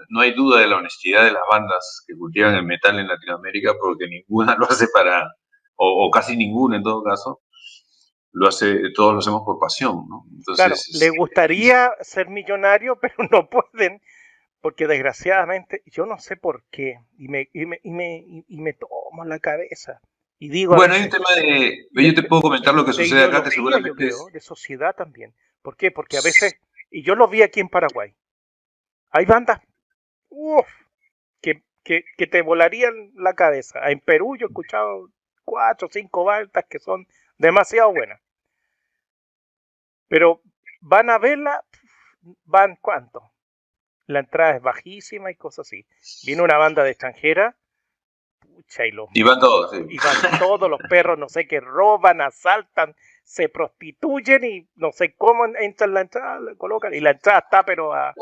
No 0.10 0.22
hay 0.22 0.34
duda 0.34 0.60
de 0.60 0.68
la 0.68 0.78
honestidad 0.78 1.26
de 1.26 1.32
las 1.32 1.44
bandas 1.50 2.04
que 2.08 2.16
cultivan 2.18 2.56
el 2.56 2.66
metal 2.66 2.98
en 3.00 3.08
Latinoamérica, 3.08 3.74
porque 3.80 4.08
ninguna 4.08 4.56
lo 4.60 4.66
hace 4.66 4.88
para, 4.94 5.32
o, 5.76 6.10
casi 6.12 6.36
ninguna 6.38 6.78
en 6.78 6.84
todo 6.84 7.04
caso, 7.04 7.42
lo 8.32 8.48
hace, 8.48 8.92
todos 8.96 9.14
lo 9.14 9.20
hacemos 9.20 9.44
por 9.46 9.60
pasión, 9.60 10.06
¿no? 10.10 10.26
Entonces, 10.32 10.66
claro, 10.66 10.76
le 11.00 11.18
gustaría 11.18 11.92
ser 12.02 12.30
millonario, 12.30 12.98
pero 13.02 13.16
no 13.32 13.50
pueden 13.50 14.02
porque 14.64 14.88
desgraciadamente, 14.88 15.84
yo 15.88 16.06
no 16.06 16.18
sé 16.20 16.38
por 16.38 16.64
qué, 16.72 16.96
y 17.18 17.28
me, 17.28 17.50
y 17.52 17.66
me, 17.66 17.82
y 17.84 17.92
me, 17.92 18.24
y 18.48 18.62
me 18.62 18.72
tomo 18.72 19.26
la 19.26 19.38
cabeza. 19.40 20.00
Y 20.40 20.48
digo, 20.48 20.76
bueno, 20.76 20.94
hay 20.94 21.04
un 21.04 21.10
tema 21.10 21.28
de, 21.36 21.86
yo 21.92 22.14
te 22.14 22.24
puedo 22.24 22.44
comentar 22.44 22.74
lo 22.74 22.86
que 22.86 22.94
sucede 22.94 23.26
acá, 23.26 23.44
que 23.44 23.52
seguramente 23.52 24.06
de 24.06 24.40
sociedad 24.40 24.96
también. 24.96 25.34
¿Por 25.62 25.76
qué? 25.76 25.92
Porque 25.92 26.18
a 26.18 26.22
veces, 26.22 26.56
y 26.94 27.02
yo 27.02 27.16
lo 27.16 27.28
vi 27.28 27.42
aquí 27.42 27.60
en 27.60 27.70
Paraguay, 27.70 28.16
hay 29.10 29.26
bandas 29.26 29.60
uf, 30.30 30.68
que, 31.42 31.64
que, 31.84 32.06
que, 32.18 32.28
te 32.28 32.42
volarían 32.42 33.12
la 33.16 33.34
cabeza. 33.34 33.90
En 33.90 34.00
Perú 34.00 34.36
yo 34.38 34.46
he 34.46 34.50
escuchado 34.50 35.10
cuatro 35.44 35.88
o 35.88 35.92
cinco 35.92 36.24
bandas 36.24 36.66
que 36.70 36.80
son 36.80 37.08
demasiado 37.38 37.92
buenas. 37.92 38.22
Pero 40.08 40.42
van 40.82 41.10
a 41.10 41.18
verla, 41.18 41.64
van 42.46 42.78
cuánto. 42.80 43.32
La 44.06 44.20
entrada 44.20 44.56
es 44.56 44.62
bajísima 44.62 45.32
y 45.32 45.36
cosas 45.36 45.68
así. 45.68 45.88
Viene 46.26 46.44
una 46.44 46.58
banda 46.58 46.84
de 46.84 46.92
extranjera, 46.92 47.56
pucha, 48.40 48.86
y 48.86 48.92
los... 48.92 49.10
Y 49.14 49.24
van 49.24 49.40
todos, 49.40 49.74
Y 49.74 49.98
van 49.98 50.40
todos 50.40 50.70
los 50.70 50.80
perros, 50.90 51.18
no 51.18 51.30
sé 51.30 51.48
qué, 51.48 51.60
roban, 51.60 52.22
asaltan, 52.22 52.96
se 53.24 53.50
prostituyen 53.50 54.44
y 54.44 54.68
no 54.76 54.92
sé 54.92 55.16
cómo 55.16 55.46
entran 55.46 55.94
la 55.94 56.02
entrada, 56.02 56.40
la 56.40 56.56
colocan. 56.56 56.94
Y 56.94 57.00
la 57.00 57.12
entrada 57.12 57.40
está, 57.40 57.64
pero 57.64 57.94
a 57.94 58.14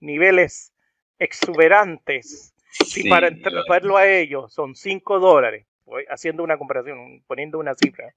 niveles 0.00 0.72
exuberantes. 1.18 2.54
y 2.96 3.08
para 3.08 3.30
verlo 3.68 3.96
a 3.96 4.06
ellos 4.06 4.52
son 4.52 4.74
5 4.74 5.18
dólares, 5.18 5.66
haciendo 6.08 6.42
una 6.42 6.58
comparación, 6.58 7.22
poniendo 7.26 7.58
una 7.58 7.74
cifra. 7.74 8.12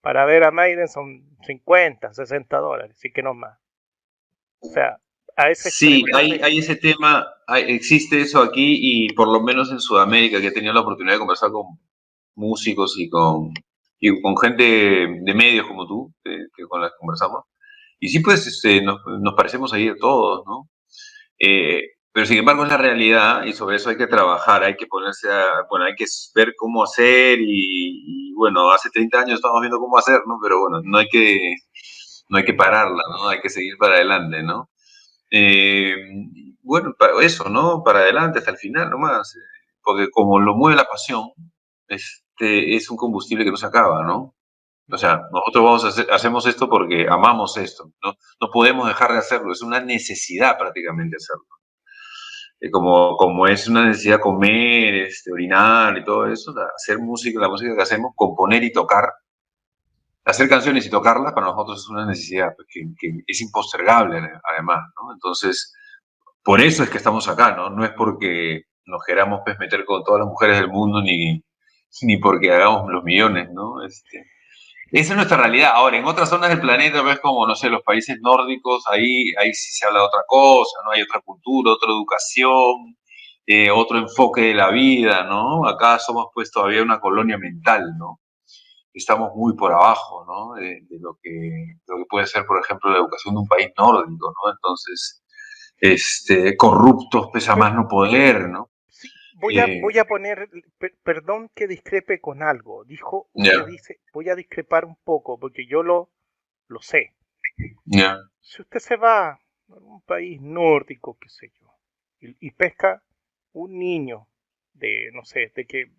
Para 0.00 0.24
ver 0.24 0.44
a 0.44 0.50
Maiden 0.50 0.88
son 0.88 1.24
50, 1.46 2.12
60 2.12 2.58
dólares, 2.58 2.96
así 2.96 3.10
que 3.10 3.22
no 3.22 3.34
más. 3.34 3.58
O 4.60 4.68
sea, 4.68 4.98
a 5.36 5.50
ese 5.50 5.70
Sí, 5.70 6.04
hay, 6.14 6.40
hay, 6.42 6.58
ese 6.58 6.76
tema, 6.76 7.26
existe 7.56 8.20
eso 8.20 8.42
aquí 8.42 8.78
y 8.80 9.12
por 9.14 9.28
lo 9.28 9.40
menos 9.42 9.72
en 9.72 9.80
Sudamérica, 9.80 10.40
que 10.40 10.48
he 10.48 10.52
tenido 10.52 10.72
la 10.72 10.80
oportunidad 10.80 11.14
de 11.14 11.20
conversar 11.20 11.50
con 11.50 11.78
músicos 12.34 12.98
y 12.98 13.08
con, 13.08 13.52
y 14.06 14.20
con 14.20 14.36
gente 14.36 14.62
de 14.62 15.34
medios 15.34 15.66
como 15.66 15.86
tú, 15.86 16.12
que, 16.22 16.36
con 16.68 16.82
las 16.82 16.90
que 16.90 16.98
conversamos. 16.98 17.44
Y 17.98 18.08
sí, 18.10 18.20
pues 18.20 18.46
este, 18.46 18.82
nos, 18.82 19.00
nos 19.06 19.34
parecemos 19.34 19.72
ahí 19.72 19.90
todos, 19.98 20.44
¿no? 20.46 20.68
Eh, 21.38 21.80
pero 22.12 22.26
sin 22.26 22.38
embargo 22.38 22.64
es 22.64 22.70
la 22.70 22.76
realidad 22.76 23.44
y 23.44 23.54
sobre 23.54 23.76
eso 23.76 23.88
hay 23.88 23.96
que 23.96 24.06
trabajar, 24.06 24.62
hay 24.62 24.76
que 24.76 24.86
ponerse 24.86 25.30
a, 25.32 25.62
bueno, 25.70 25.86
hay 25.86 25.94
que 25.94 26.04
ver 26.34 26.52
cómo 26.56 26.84
hacer 26.84 27.38
y, 27.40 28.34
bueno, 28.36 28.72
hace 28.72 28.90
30 28.90 29.20
años 29.20 29.34
estamos 29.36 29.60
viendo 29.62 29.78
cómo 29.80 29.96
hacer, 29.96 30.20
¿no? 30.26 30.38
Pero 30.42 30.60
bueno, 30.60 30.82
no 30.84 30.98
hay 30.98 31.08
que, 31.08 31.54
no 32.28 32.38
hay 32.38 32.44
que 32.44 32.54
pararla, 32.54 33.02
¿no? 33.08 33.28
Hay 33.30 33.40
que 33.40 33.48
seguir 33.48 33.78
para 33.78 33.94
adelante, 33.94 34.42
¿no? 34.42 34.70
Eh, 35.30 35.96
bueno, 36.62 36.94
eso, 37.22 37.48
¿no? 37.48 37.82
Para 37.82 38.00
adelante 38.00 38.40
hasta 38.40 38.50
el 38.50 38.58
final 38.58 38.90
nomás, 38.90 39.34
porque 39.82 40.10
como 40.10 40.40
lo 40.40 40.54
mueve 40.54 40.76
la 40.76 40.84
pasión, 40.84 41.30
este, 42.36 42.74
es 42.74 42.90
un 42.90 42.96
combustible 42.96 43.44
que 43.44 43.50
no 43.50 43.56
se 43.56 43.66
acaba, 43.66 44.04
¿no? 44.04 44.34
O 44.90 44.98
sea, 44.98 45.22
nosotros 45.32 45.64
vamos 45.64 45.84
a 45.84 45.88
hacer, 45.88 46.06
hacemos 46.12 46.46
esto 46.46 46.68
porque 46.68 47.06
amamos 47.08 47.56
esto, 47.56 47.92
¿no? 48.02 48.14
No 48.40 48.50
podemos 48.52 48.86
dejar 48.88 49.12
de 49.12 49.18
hacerlo, 49.18 49.52
es 49.52 49.62
una 49.62 49.80
necesidad 49.80 50.58
prácticamente 50.58 51.16
hacerlo. 51.16 51.46
Eh, 52.60 52.70
como, 52.70 53.16
como 53.16 53.46
es 53.46 53.68
una 53.68 53.86
necesidad 53.86 54.20
comer, 54.20 54.94
este, 54.94 55.32
orinar 55.32 55.96
y 55.98 56.04
todo 56.04 56.26
eso, 56.26 56.54
hacer 56.76 56.98
música, 56.98 57.40
la 57.40 57.48
música 57.48 57.74
que 57.74 57.82
hacemos, 57.82 58.12
componer 58.16 58.62
y 58.64 58.72
tocar, 58.72 59.10
hacer 60.24 60.48
canciones 60.48 60.86
y 60.86 60.90
tocarlas 60.90 61.32
para 61.32 61.46
nosotros 61.46 61.80
es 61.80 61.88
una 61.88 62.06
necesidad 62.06 62.54
pues, 62.56 62.68
que, 62.70 63.22
es 63.26 63.40
impostergable 63.40 64.18
además, 64.52 64.80
¿no? 65.00 65.12
Entonces, 65.14 65.74
por 66.42 66.60
eso 66.60 66.82
es 66.82 66.90
que 66.90 66.98
estamos 66.98 67.28
acá, 67.28 67.56
¿no? 67.56 67.70
No 67.70 67.84
es 67.84 67.92
porque 67.92 68.64
nos 68.86 69.02
queramos 69.06 69.40
pues, 69.44 69.58
meter 69.58 69.84
con 69.84 70.04
todas 70.04 70.20
las 70.20 70.28
mujeres 70.28 70.58
del 70.58 70.68
mundo 70.68 71.00
ni, 71.02 71.42
ni 72.02 72.16
porque 72.18 72.52
hagamos 72.52 72.90
los 72.90 73.04
millones, 73.04 73.48
¿no? 73.52 73.84
Este, 73.84 74.26
esa 74.90 75.12
es 75.12 75.16
nuestra 75.16 75.36
realidad. 75.38 75.72
Ahora, 75.74 75.96
en 75.96 76.04
otras 76.04 76.28
zonas 76.28 76.50
del 76.50 76.60
planeta, 76.60 77.02
ves 77.02 77.18
como, 77.20 77.46
no 77.46 77.54
sé, 77.54 77.68
los 77.68 77.82
países 77.82 78.18
nórdicos, 78.20 78.84
ahí, 78.90 79.32
ahí 79.40 79.52
sí 79.54 79.72
se 79.72 79.86
habla 79.86 80.00
de 80.00 80.06
otra 80.06 80.22
cosa, 80.26 80.78
¿no? 80.84 80.92
Hay 80.92 81.02
otra 81.02 81.20
cultura, 81.20 81.72
otra 81.72 81.90
educación, 81.90 82.96
eh, 83.46 83.70
otro 83.70 83.98
enfoque 83.98 84.42
de 84.42 84.54
la 84.54 84.70
vida, 84.70 85.24
¿no? 85.24 85.66
Acá 85.66 85.98
somos 85.98 86.28
pues 86.34 86.50
todavía 86.50 86.82
una 86.82 87.00
colonia 87.00 87.38
mental, 87.38 87.96
¿no? 87.98 88.20
Estamos 88.92 89.32
muy 89.34 89.54
por 89.56 89.72
abajo, 89.72 90.24
¿no? 90.26 90.54
De, 90.54 90.80
lo, 91.00 91.18
que, 91.22 91.76
lo 91.88 91.96
que 91.98 92.04
puede 92.08 92.26
ser, 92.26 92.46
por 92.46 92.60
ejemplo, 92.60 92.90
la 92.90 92.98
educación 92.98 93.34
de 93.34 93.40
un 93.40 93.48
país 93.48 93.68
nórdico, 93.76 94.32
¿no? 94.32 94.52
Entonces, 94.52 95.24
este, 95.78 96.56
corruptos 96.56 97.28
pesa 97.32 97.56
más 97.56 97.74
no 97.74 97.88
poder, 97.88 98.48
¿no? 98.48 98.70
Voy, 99.44 99.58
a, 99.58 99.66
voy 99.80 99.98
a 99.98 100.04
poner, 100.04 100.48
perdón 101.02 101.50
que 101.54 101.66
discrepe 101.66 102.20
con 102.20 102.42
algo. 102.42 102.84
Dijo, 102.84 103.28
dice, 103.34 104.00
voy 104.12 104.28
a 104.28 104.34
discrepar 104.34 104.84
un 104.84 104.96
poco 104.96 105.38
porque 105.38 105.66
yo 105.66 105.82
lo, 105.82 106.10
lo 106.68 106.80
sé. 106.80 107.14
Si 108.40 108.62
usted 108.62 108.80
se 108.80 108.96
va 108.96 109.30
a 109.30 109.40
un 109.68 110.02
país 110.02 110.40
nórdico, 110.40 111.18
qué 111.18 111.28
sé 111.28 111.52
yo, 111.60 111.70
y, 112.20 112.50
pesca 112.52 113.02
un 113.52 113.78
niño 113.78 114.28
de, 114.72 115.10
no 115.12 115.24
sé, 115.24 115.52
de 115.54 115.66
que 115.66 115.90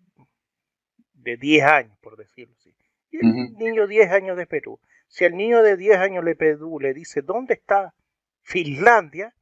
de 1.14 1.36
10 1.36 1.64
años, 1.64 1.98
por 2.00 2.16
decirlo 2.16 2.54
así. 2.58 2.74
Y 3.10 3.18
el 3.18 3.54
niño 3.54 3.86
10 3.86 4.10
años 4.10 4.36
de 4.36 4.46
Perú. 4.46 4.80
Si 5.08 5.24
el 5.24 5.36
niño 5.36 5.62
de 5.62 5.76
10 5.76 5.98
años 5.98 6.24
de 6.24 6.34
Perú 6.34 6.80
le 6.80 6.92
dice, 6.92 7.22
¿dónde 7.22 7.54
está 7.54 7.94
Finlandia? 8.42 9.34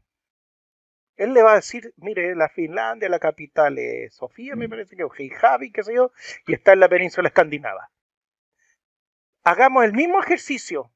Él 1.16 1.32
le 1.32 1.42
va 1.42 1.52
a 1.52 1.56
decir, 1.56 1.92
mire, 1.96 2.34
la 2.34 2.48
Finlandia, 2.48 3.08
la 3.08 3.18
capital 3.18 3.78
es 3.78 4.14
Sofía, 4.14 4.56
me 4.56 4.66
mm. 4.66 4.70
parece 4.70 4.96
que, 4.96 5.04
o 5.04 5.12
Heijavi, 5.12 5.70
qué 5.70 5.82
sé 5.82 5.94
yo, 5.94 6.12
y 6.46 6.54
está 6.54 6.72
en 6.72 6.80
la 6.80 6.88
península 6.88 7.28
escandinava. 7.28 7.90
Hagamos 9.44 9.84
el 9.84 9.92
mismo 9.92 10.20
ejercicio. 10.20 10.90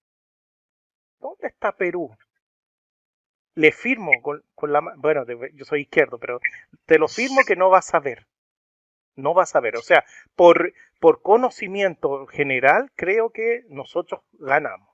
¿Dónde 1.20 1.48
está 1.48 1.76
Perú? 1.76 2.16
Le 3.54 3.72
firmo 3.72 4.12
con, 4.22 4.72
la 4.72 4.80
mano, 4.80 5.00
bueno, 5.00 5.24
yo 5.52 5.64
soy 5.64 5.82
izquierdo, 5.82 6.18
pero 6.18 6.40
te 6.86 6.98
lo 6.98 7.08
firmo 7.08 7.40
que 7.46 7.56
no 7.56 7.70
vas 7.70 7.92
a 7.94 8.00
ver. 8.00 8.26
No 9.16 9.34
vas 9.34 9.54
a 9.56 9.60
ver. 9.60 9.76
O 9.76 9.82
sea, 9.82 10.04
por, 10.36 10.72
por 11.00 11.22
conocimiento 11.22 12.26
general, 12.28 12.90
creo 12.94 13.30
que 13.30 13.64
nosotros 13.68 14.22
ganamos 14.34 14.87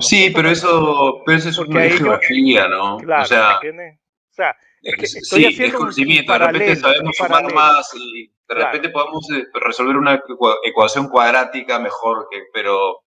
sí, 0.00 0.30
pero 0.34 0.50
eso, 0.50 1.22
pero 1.24 1.38
eso 1.38 1.48
es 1.48 1.58
una 1.58 1.82
geografía, 1.82 2.68
¿no? 2.68 2.98
Claro, 2.98 3.22
o 3.22 3.26
sea, 3.26 3.58
o 3.58 4.34
sea 4.34 4.56
es 4.84 4.96
que 4.96 5.18
estoy 5.18 5.46
haciendo 5.46 5.78
conocimiento, 5.78 6.32
de 6.32 6.38
repente 6.38 6.76
sabemos 6.76 7.16
sumar 7.16 7.52
más 7.52 7.90
y 7.96 8.30
de 8.48 8.54
repente 8.54 8.90
podemos 8.90 9.26
eh, 9.30 9.46
resolver 9.54 9.96
una 9.96 10.22
ecuación 10.64 11.08
cuadrática 11.08 11.78
mejor, 11.78 12.28
que, 12.30 12.42
pero, 12.52 13.04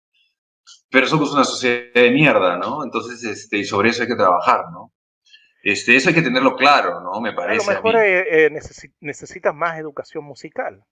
pero 0.89 1.07
somos 1.07 1.31
una 1.33 1.43
sociedad 1.43 1.93
de 1.93 2.11
mierda, 2.11 2.57
¿no? 2.57 2.83
Entonces, 2.83 3.23
este, 3.23 3.57
y 3.57 3.63
sobre 3.63 3.89
eso 3.89 4.01
hay 4.01 4.07
que 4.07 4.15
trabajar, 4.15 4.65
¿no? 4.71 4.91
Este, 5.61 5.95
eso 5.95 6.09
hay 6.09 6.15
que 6.15 6.21
tenerlo 6.23 6.55
claro, 6.55 7.01
¿no? 7.01 7.21
Me 7.21 7.33
parece. 7.33 7.69
A 7.69 7.73
lo 7.73 7.81
mejor 7.81 7.95
eh, 7.97 8.45
eh, 8.45 8.59
necesitas 9.01 9.53
más 9.53 9.77
educación 9.77 10.23
musical. 10.23 10.83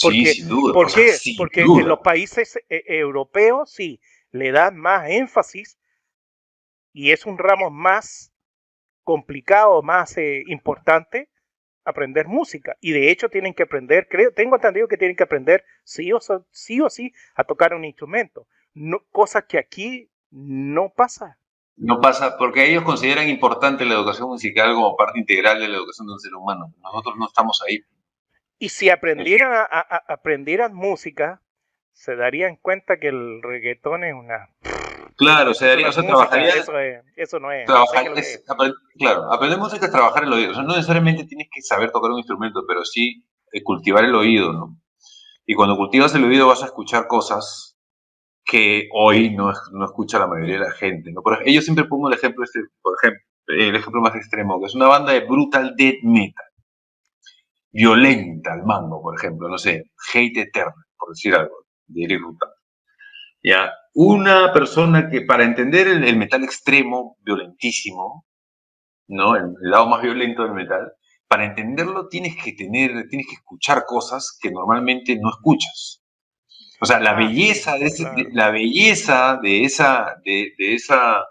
Porque, 0.00 0.26
sí, 0.26 0.34
sin 0.34 0.48
duda. 0.48 0.72
¿Por 0.72 0.92
qué? 0.92 1.12
Porque 1.36 1.62
en 1.62 1.88
los 1.88 1.98
países 1.98 2.58
europeos, 2.68 3.70
sí, 3.72 4.00
le 4.30 4.52
da 4.52 4.70
más 4.70 5.08
énfasis 5.10 5.78
y 6.92 7.12
es 7.12 7.26
un 7.26 7.38
ramo 7.38 7.70
más 7.70 8.32
complicado, 9.04 9.82
más 9.82 10.16
eh, 10.18 10.42
importante 10.46 11.30
aprender 11.84 12.28
música. 12.28 12.76
Y 12.80 12.92
de 12.92 13.10
hecho 13.10 13.28
tienen 13.28 13.54
que 13.54 13.62
aprender, 13.62 14.06
creo, 14.08 14.32
tengo 14.32 14.56
entendido 14.56 14.88
que 14.88 14.96
tienen 14.96 15.16
que 15.16 15.22
aprender 15.22 15.64
sí 15.84 16.12
o 16.12 16.18
sí, 16.50 16.80
o 16.80 16.90
sí 16.90 17.12
a 17.34 17.44
tocar 17.44 17.74
un 17.74 17.84
instrumento. 17.84 18.46
No, 18.74 18.98
cosa 19.10 19.42
que 19.42 19.58
aquí 19.58 20.10
no 20.30 20.92
pasa. 20.94 21.38
No 21.76 22.00
pasa, 22.00 22.36
porque 22.36 22.68
ellos 22.68 22.82
consideran 22.82 23.28
importante 23.28 23.84
la 23.84 23.94
educación 23.94 24.28
musical 24.28 24.74
como 24.74 24.96
parte 24.96 25.18
integral 25.18 25.60
de 25.60 25.68
la 25.68 25.76
educación 25.76 26.08
del 26.08 26.18
ser 26.18 26.34
humano. 26.34 26.74
Nosotros 26.82 27.16
no 27.16 27.26
estamos 27.26 27.62
ahí. 27.66 27.84
Y 28.58 28.68
si 28.70 28.90
aprendieran, 28.90 29.52
a, 29.52 30.02
aprendieran 30.08 30.74
música, 30.74 31.40
se 31.98 32.14
darían 32.14 32.56
cuenta 32.62 32.98
que 32.98 33.08
el 33.08 33.42
reggaetón 33.42 34.04
es 34.04 34.14
una... 34.14 34.48
Claro, 35.16 35.52
se 35.52 35.66
daría, 35.66 35.88
o 35.88 35.92
sea, 35.92 36.06
trabajaría... 36.06 36.54
Eso, 37.16 37.40
no 37.40 37.50
es. 37.50 37.66
claro, 38.96 39.32
aprender 39.32 39.58
música 39.58 39.86
es 39.86 39.90
trabajar 39.90 40.22
el 40.22 40.32
oído. 40.32 40.52
O 40.52 40.54
sea, 40.54 40.62
no 40.62 40.76
necesariamente 40.76 41.24
tienes 41.24 41.48
que 41.52 41.60
saber 41.60 41.90
tocar 41.90 42.12
un 42.12 42.18
instrumento, 42.18 42.62
pero 42.68 42.84
sí 42.84 43.24
eh, 43.52 43.64
cultivar 43.64 44.04
el 44.04 44.14
oído, 44.14 44.52
¿no? 44.52 44.78
Y 45.44 45.54
cuando 45.54 45.76
cultivas 45.76 46.14
el 46.14 46.22
oído 46.22 46.46
vas 46.46 46.62
a 46.62 46.66
escuchar 46.66 47.08
cosas 47.08 47.76
que 48.44 48.88
hoy 48.94 49.34
no, 49.34 49.52
no 49.72 49.84
escucha 49.84 50.20
la 50.20 50.28
mayoría 50.28 50.60
de 50.60 50.66
la 50.66 50.72
gente, 50.72 51.10
¿no? 51.10 51.20
Ejemplo, 51.20 51.52
yo 51.52 51.62
siempre 51.62 51.84
pongo 51.86 52.08
el 52.08 52.14
ejemplo, 52.14 52.44
este, 52.44 52.60
por 52.80 52.94
ejemplo, 53.02 53.20
el 53.48 53.74
ejemplo 53.74 54.00
más 54.00 54.14
extremo, 54.14 54.60
que 54.60 54.66
es 54.66 54.74
una 54.76 54.86
banda 54.86 55.12
de 55.12 55.20
brutal 55.26 55.74
death 55.76 56.04
metal. 56.04 56.46
Violenta 57.72 58.52
al 58.52 58.64
mango, 58.64 59.02
por 59.02 59.16
ejemplo, 59.16 59.48
no 59.48 59.58
sé, 59.58 59.90
hate 60.14 60.38
eterno, 60.38 60.74
por 60.96 61.08
decir 61.08 61.34
algo 61.34 61.67
de 61.88 62.18
Ya, 63.42 63.72
una 63.94 64.52
persona 64.52 65.08
que 65.10 65.22
para 65.22 65.44
entender 65.44 65.88
el, 65.88 66.16
metal 66.16 66.44
extremo, 66.44 67.16
violentísimo, 67.20 68.26
¿no? 69.08 69.36
El, 69.36 69.54
lado 69.60 69.88
más 69.88 70.02
violento 70.02 70.42
del 70.42 70.52
metal. 70.52 70.92
Para 71.26 71.44
entenderlo 71.44 72.08
tienes 72.08 72.36
que 72.42 72.52
tener, 72.52 73.06
tienes 73.08 73.26
que 73.26 73.34
escuchar 73.34 73.84
cosas 73.86 74.38
que 74.40 74.50
normalmente 74.50 75.16
no 75.16 75.30
escuchas. 75.30 76.02
O 76.80 76.86
sea, 76.86 77.00
la 77.00 77.10
ah, 77.10 77.16
belleza 77.16 77.76
de, 77.76 77.90
la 78.32 78.50
belleza 78.50 79.38
de 79.42 79.64
esa, 79.64 80.16
de, 80.24 80.52
esa 80.58 81.24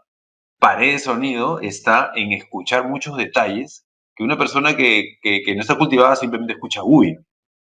pared 0.59 0.93
de 0.93 0.99
sonido 0.99 1.59
está 1.61 2.11
en 2.15 2.33
escuchar 2.33 2.87
muchos 2.87 3.15
detalles 3.17 3.85
que 4.15 4.23
una 4.23 4.37
persona 4.37 4.75
que, 4.75 5.17
que 5.21 5.55
no 5.55 5.61
está 5.61 5.77
cultivada 5.77 6.15
simplemente 6.15 6.53
escucha 6.53 6.83
uy. 6.83 7.15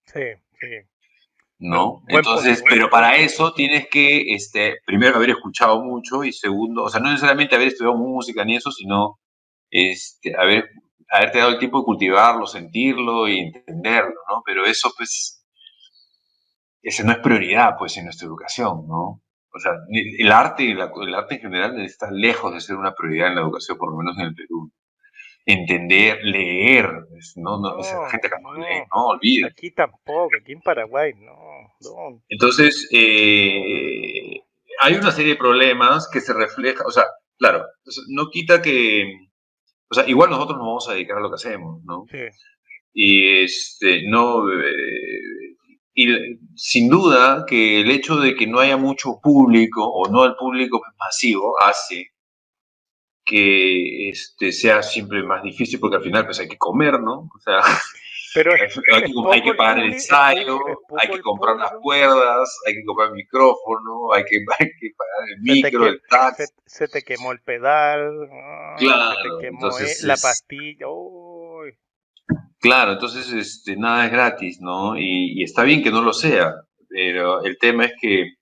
Sí, 0.06 0.22
sí. 0.60 0.68
¿No? 1.60 2.04
Entonces, 2.08 2.64
pero 2.68 2.90
para 2.90 3.16
eso 3.16 3.54
tienes 3.54 3.88
que, 3.90 4.34
este, 4.34 4.78
primero, 4.86 5.16
haber 5.16 5.32
escuchado 5.32 5.82
mucho 5.82 6.24
y 6.24 6.34
segundo, 6.34 6.84
o 6.84 6.90
sea, 6.90 7.00
no 7.00 7.10
necesariamente 7.10 7.56
haber 7.56 7.70
estudiado 7.70 7.98
música 7.98 8.44
ni 8.44 8.56
eso, 8.56 8.72
sino 8.72 9.20
este, 9.70 10.36
haber, 10.38 10.70
haberte 11.10 11.40
dado 11.40 11.52
el 11.52 11.60
tiempo 11.60 11.80
de 11.80 11.86
cultivarlo, 11.86 12.48
sentirlo 12.48 13.28
y 13.28 13.40
entenderlo, 13.40 14.16
¿no? 14.30 14.42
Pero 14.46 14.66
eso, 14.66 14.92
pues, 14.98 15.46
ese 16.82 17.04
no 17.04 17.12
es 17.14 17.20
prioridad, 17.20 17.76
pues, 17.78 17.98
en 17.98 18.06
nuestra 18.06 18.28
educación, 18.28 18.88
¿no? 18.88 19.22
O 19.54 19.60
sea, 19.60 19.72
el 19.90 20.32
arte, 20.32 20.70
el 20.72 20.82
arte 20.82 21.36
en 21.36 21.42
general 21.42 21.80
está 21.82 22.12
lejos 22.12 22.54
de 22.54 22.62
ser 22.62 22.76
una 22.76 22.94
prioridad 22.94 23.30
en 23.30 23.36
la 23.36 23.42
educación, 23.42 23.78
por 23.78 23.92
lo 23.92 23.98
menos 23.98 24.18
en 24.18 24.26
el 24.26 24.36
Perú 24.36 24.72
entender, 25.46 26.20
leer, 26.24 26.90
no, 27.36 27.60
no, 27.60 27.80
esa 27.80 28.10
gente 28.10 28.30
que 28.30 28.42
no, 28.42 28.54
lee, 28.56 28.84
no, 28.94 29.08
olvida. 29.08 29.48
Aquí 29.48 29.72
tampoco, 29.72 30.30
aquí 30.42 30.54
en 30.54 30.62
Paraguay, 30.62 31.14
no. 31.14 32.20
Entonces, 32.30 32.90
eh, 32.92 34.42
hay 34.82 34.94
una 34.96 35.12
serie 35.12 35.34
de 35.34 35.40
problemas 35.40 36.10
que 36.12 36.20
se 36.20 36.34
reflejan, 36.34 36.88
o 36.88 36.92
sea, 36.92 37.06
claro, 37.38 37.64
no 38.10 38.30
quita 38.32 38.62
que, 38.62 39.06
o 39.90 39.94
sea, 39.94 40.08
igual 40.08 40.32
nosotros 40.32 40.58
nos 40.58 40.68
vamos 40.68 40.90
a 40.90 40.94
dedicar 40.94 41.18
a 41.18 41.22
lo 41.22 41.30
que 41.30 41.36
hacemos, 41.36 41.84
¿no? 41.84 42.06
Sí. 42.10 42.18
Y 42.94 43.44
este, 43.44 44.08
no, 44.08 44.50
eh, 44.52 45.56
y 45.94 46.08
sin 46.56 46.90
duda 46.90 47.46
que 47.48 47.82
el 47.82 47.92
hecho 47.92 48.18
de 48.18 48.36
que 48.36 48.48
no 48.48 48.60
haya 48.60 48.78
mucho 48.78 49.20
público 49.22 49.86
o 49.86 50.10
no 50.10 50.26
el 50.26 50.36
público 50.36 50.82
masivo 50.98 51.56
hace 51.62 52.15
que 53.26 54.10
este, 54.10 54.52
sea 54.52 54.84
siempre 54.84 55.24
más 55.24 55.44
difícil 55.44 55.80
porque 55.80 55.98
al 55.98 56.04
final 56.04 56.26
pues 56.26 56.40
hay 56.40 56.48
que 56.48 56.58
comer, 56.58 57.00
¿no? 57.00 57.30
O 57.36 57.40
sea, 57.44 57.60
Pero 58.36 58.52
hay, 59.32 59.42
que, 59.42 59.54
pagar 59.54 59.80
el 59.80 59.94
ensayo, 59.94 60.60
hay 60.98 61.10
que 61.10 61.22
comprar 61.22 61.56
las 61.56 61.72
cuerdas, 61.82 62.60
hay 62.68 62.76
que 62.76 62.86
comprar 62.86 63.10
el 63.10 63.16
micrófono, 63.16 64.14
hay 64.14 64.24
que, 64.26 64.38
hay 64.60 64.68
que 64.80 64.92
pagar 64.96 65.30
el 65.30 65.42
micro, 65.42 65.88
el 65.88 66.02
taxi. 66.10 66.44
Se, 66.66 66.88
te 66.88 67.02
quemó 67.02 67.32
el 67.32 67.42
pedal, 67.42 68.30
claro, 68.78 69.16
se 69.16 69.24
te 69.24 69.46
quemó 69.46 69.70
la 70.04 70.18
pastilla. 70.18 70.86
Claro, 72.60 72.94
entonces 72.94 73.32
este, 73.32 73.78
nada 73.78 74.06
es 74.06 74.12
gratis, 74.12 74.60
¿no? 74.60 74.98
Y, 74.98 75.40
y, 75.40 75.44
está 75.44 75.64
bien 75.64 75.84
que 75.84 75.92
no 75.92 76.02
lo 76.02 76.14
sea, 76.14 76.54
pero 76.90 77.44
el 77.44 77.58
tema 77.58 77.86
es 77.86 77.94
que 78.02 78.34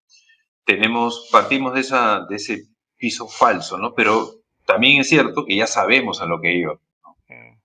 tenemos, 0.65 1.29
partimos 1.31 1.73
de, 1.73 1.81
esa, 1.81 2.25
de 2.27 2.37
ese 2.37 2.63
piso 2.97 3.27
falso, 3.27 3.77
¿no? 3.77 3.93
Pero 3.93 4.42
también 4.65 5.01
es 5.01 5.09
cierto 5.09 5.45
que 5.45 5.55
ya 5.55 5.67
sabemos 5.67 6.21
a 6.21 6.25
lo 6.25 6.39
que 6.41 6.55
iba. 6.55 6.73
Mm. 7.27 7.57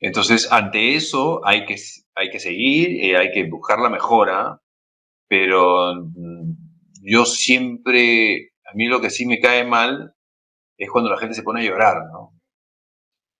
Entonces, 0.00 0.50
ante 0.50 0.94
eso 0.94 1.44
hay 1.44 1.64
que, 1.64 1.76
hay 2.14 2.30
que 2.30 2.40
seguir, 2.40 3.04
eh, 3.04 3.16
hay 3.16 3.30
que 3.32 3.48
buscar 3.48 3.78
la 3.78 3.88
mejora, 3.88 4.60
pero 5.28 5.94
mm, 5.94 6.52
yo 7.02 7.24
siempre, 7.24 8.52
a 8.64 8.74
mí 8.74 8.86
lo 8.86 9.00
que 9.00 9.10
sí 9.10 9.26
me 9.26 9.40
cae 9.40 9.64
mal 9.64 10.14
es 10.76 10.90
cuando 10.90 11.10
la 11.10 11.18
gente 11.18 11.34
se 11.34 11.42
pone 11.42 11.60
a 11.60 11.64
llorar, 11.64 11.96
¿no? 12.12 12.32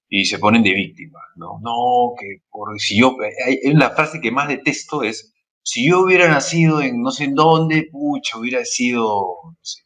Y 0.08 0.24
se 0.26 0.38
ponen 0.38 0.62
de 0.62 0.72
víctima, 0.72 1.20
¿no? 1.34 1.58
No, 1.60 2.14
que 2.18 2.42
por, 2.48 2.78
si 2.80 2.98
yo, 3.00 3.16
hay, 3.44 3.58
una 3.72 3.90
frase 3.90 4.20
que 4.20 4.30
más 4.30 4.48
detesto 4.48 5.02
es, 5.02 5.34
si 5.62 5.88
yo 5.88 6.00
hubiera 6.00 6.28
nacido 6.28 6.80
en 6.80 7.02
no 7.02 7.10
sé 7.10 7.24
en 7.24 7.34
dónde, 7.34 7.88
pucha, 7.90 8.38
hubiera 8.38 8.64
sido, 8.64 9.02
no 9.44 9.58
sé, 9.62 9.82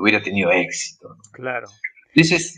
hubiera 0.00 0.22
tenido 0.22 0.50
éxito. 0.50 1.16
Claro. 1.32 1.68
Esa 2.14 2.36
es 2.36 2.56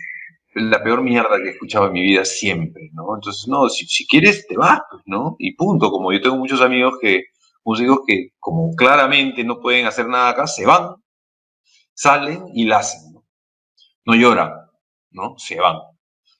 la 0.55 0.83
peor 0.83 1.03
mierda 1.03 1.39
que 1.39 1.49
he 1.49 1.53
escuchado 1.53 1.87
en 1.87 1.93
mi 1.93 2.03
vida 2.03 2.25
siempre, 2.25 2.91
¿no? 2.93 3.15
Entonces, 3.15 3.49
no, 3.49 3.69
si, 3.69 4.07
quieres, 4.07 4.47
te 4.47 4.57
vas, 4.57 4.81
pues, 4.91 5.03
¿no? 5.07 5.37
Y 5.39 5.55
punto. 5.55 5.91
Como 5.91 6.13
yo 6.13 6.21
tengo 6.21 6.37
muchos 6.37 6.61
amigos 6.61 6.95
que, 7.01 7.25
músicos 7.65 8.01
que, 8.07 8.31
como 8.39 8.75
claramente 8.75 9.45
no 9.45 9.61
pueden 9.61 9.87
hacer 9.87 10.09
nada 10.09 10.31
acá, 10.31 10.47
se 10.47 10.67
van, 10.67 10.97
salen 11.95 12.45
y 12.55 12.67
la 12.67 12.79
hacen, 12.79 13.13
¿no? 13.13 13.25
No 14.05 14.15
lloran, 14.15 14.53
¿no? 15.11 15.35
Se 15.39 15.59
van. 15.59 15.77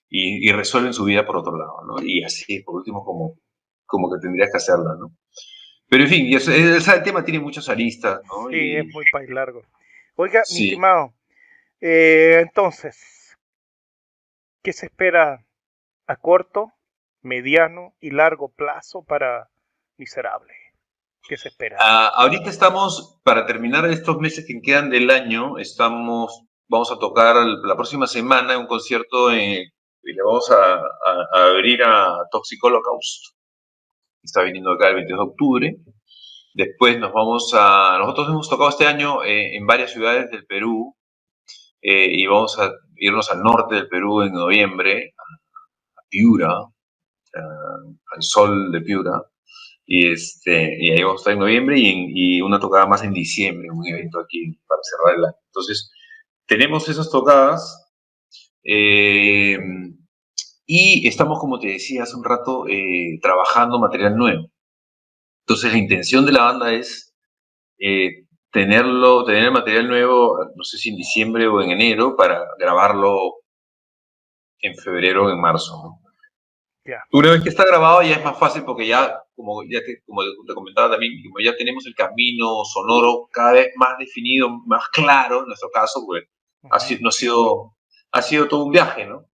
Y, 0.09 0.51
resuelven 0.51 0.93
su 0.93 1.05
vida 1.05 1.25
por 1.25 1.37
otro 1.37 1.57
lado, 1.57 1.77
¿no? 1.87 2.03
Y 2.03 2.23
así, 2.23 2.61
por 2.61 2.75
último, 2.75 3.03
como, 3.03 3.39
como 3.85 4.11
que 4.11 4.21
tendrías 4.21 4.51
que 4.51 4.57
hacerla, 4.57 4.95
¿no? 4.99 5.15
Pero 5.89 6.03
en 6.03 6.09
fin, 6.09 6.27
el 6.31 7.03
tema 7.03 7.23
tiene 7.23 7.39
muchas 7.39 7.67
aristas, 7.67 8.21
¿no? 8.27 8.49
Sí, 8.49 8.75
es 8.75 8.85
muy 8.93 9.05
país 9.11 9.29
largo. 9.31 9.63
Oiga, 10.15 10.43
mi 10.51 10.65
estimado, 10.65 11.13
eh, 11.81 12.39
entonces, 12.41 13.37
¿qué 14.61 14.71
se 14.71 14.85
espera 14.85 15.45
a 16.05 16.15
corto, 16.17 16.71
mediano 17.21 17.95
y 17.99 18.11
largo 18.11 18.49
plazo 18.49 19.03
para 19.03 19.49
Miserable? 19.97 20.53
¿Qué 21.27 21.37
se 21.37 21.49
espera? 21.49 21.77
Ah, 21.79 22.11
ahorita 22.15 22.49
estamos, 22.49 23.19
para 23.23 23.45
terminar 23.45 23.89
estos 23.89 24.17
meses 24.17 24.45
que 24.47 24.61
quedan 24.61 24.89
del 24.89 25.09
año, 25.09 25.57
estamos, 25.57 26.43
vamos 26.67 26.91
a 26.91 26.99
tocar 26.99 27.35
la 27.35 27.75
próxima 27.75 28.05
semana 28.05 28.57
un 28.57 28.67
concierto 28.67 29.33
y 29.33 29.65
le 30.03 30.23
vamos 30.23 30.51
a, 30.51 30.81
abrir 31.49 31.81
a 31.83 32.27
Toxic 32.29 32.63
Holocaust. 32.63 33.35
Está 34.21 34.43
viniendo 34.43 34.73
acá 34.73 34.89
el 34.89 34.95
22 34.95 35.17
de 35.17 35.31
octubre. 35.31 35.77
Después 36.53 36.99
nos 36.99 37.11
vamos 37.13 37.51
a... 37.55 37.97
Nosotros 37.99 38.29
hemos 38.29 38.49
tocado 38.49 38.69
este 38.69 38.85
año 38.85 39.23
eh, 39.23 39.55
en 39.55 39.65
varias 39.65 39.91
ciudades 39.91 40.29
del 40.29 40.45
Perú 40.45 40.95
eh, 41.81 42.07
y 42.11 42.27
vamos 42.27 42.59
a 42.59 42.71
irnos 42.97 43.31
al 43.31 43.41
norte 43.41 43.75
del 43.75 43.87
Perú 43.89 44.21
en 44.21 44.33
noviembre, 44.33 45.15
a, 45.17 46.01
Piura, 46.09 46.51
al 46.51 48.21
sol 48.21 48.71
de 48.71 48.81
Piura. 48.81 49.23
Y, 49.85 50.11
este, 50.11 50.77
y 50.79 50.91
ahí 50.91 51.01
vamos 51.03 51.21
a 51.21 51.21
estar 51.21 51.33
en 51.33 51.39
noviembre 51.39 51.75
y, 51.79 52.39
una 52.41 52.59
tocada 52.59 52.85
más 52.85 53.03
en 53.03 53.13
diciembre, 53.13 53.69
un 53.71 53.87
evento 53.87 54.19
aquí 54.19 54.53
para 54.67 54.79
cerrar 54.83 55.17
el 55.17 55.25
año. 55.25 55.35
Entonces, 55.47 55.91
tenemos 56.45 56.87
esas 56.87 57.09
tocadas 57.09 57.91
eh, 58.63 59.57
y 60.67 61.07
estamos, 61.07 61.39
como 61.39 61.59
te 61.59 61.67
decía 61.67 62.03
hace 62.03 62.15
un 62.15 62.23
rato, 62.23 62.65
trabajando 63.21 63.79
material 63.79 64.15
nuevo. 64.15 64.52
Entonces 65.45 65.71
la 65.73 65.77
intención 65.77 66.25
de 66.25 66.31
la 66.31 66.43
banda 66.43 66.73
es 66.73 67.13
eh, 67.77 68.25
tenerlo, 68.51 69.25
tener 69.25 69.45
el 69.45 69.51
material 69.51 69.87
nuevo, 69.87 70.37
no 70.55 70.63
sé 70.63 70.77
si 70.77 70.89
en 70.89 70.95
diciembre 70.95 71.47
o 71.47 71.61
en 71.61 71.71
enero, 71.71 72.15
para 72.15 72.45
grabarlo 72.57 73.41
en 74.59 74.75
febrero 74.75 75.25
o 75.25 75.29
en 75.29 75.41
marzo. 75.41 75.99
Una 77.11 77.31
vez 77.31 77.43
que 77.43 77.49
está 77.49 77.65
grabado 77.65 78.03
ya 78.03 78.15
es 78.15 78.23
más 78.23 78.37
fácil 78.37 78.63
porque 78.63 78.85
ya, 78.85 79.21
como 79.35 79.63
ya 79.63 79.79
te, 79.79 80.01
como 80.05 80.21
te 80.21 80.53
comentaba 80.53 80.91
también, 80.91 81.13
como 81.23 81.43
ya 81.43 81.55
tenemos 81.55 81.85
el 81.85 81.95
camino 81.95 82.63
sonoro 82.65 83.27
cada 83.31 83.53
vez 83.53 83.71
más 83.75 83.97
definido, 83.97 84.49
más 84.65 84.87
claro, 84.89 85.41
en 85.41 85.47
nuestro 85.47 85.69
caso, 85.69 86.03
pues 86.05 86.23
ha, 86.69 86.79
sido, 86.79 87.01
no 87.01 87.09
ha, 87.09 87.11
sido, 87.11 87.75
ha 88.11 88.21
sido 88.21 88.47
todo 88.47 88.65
un 88.65 88.71
viaje, 88.71 89.05
¿no? 89.05 89.25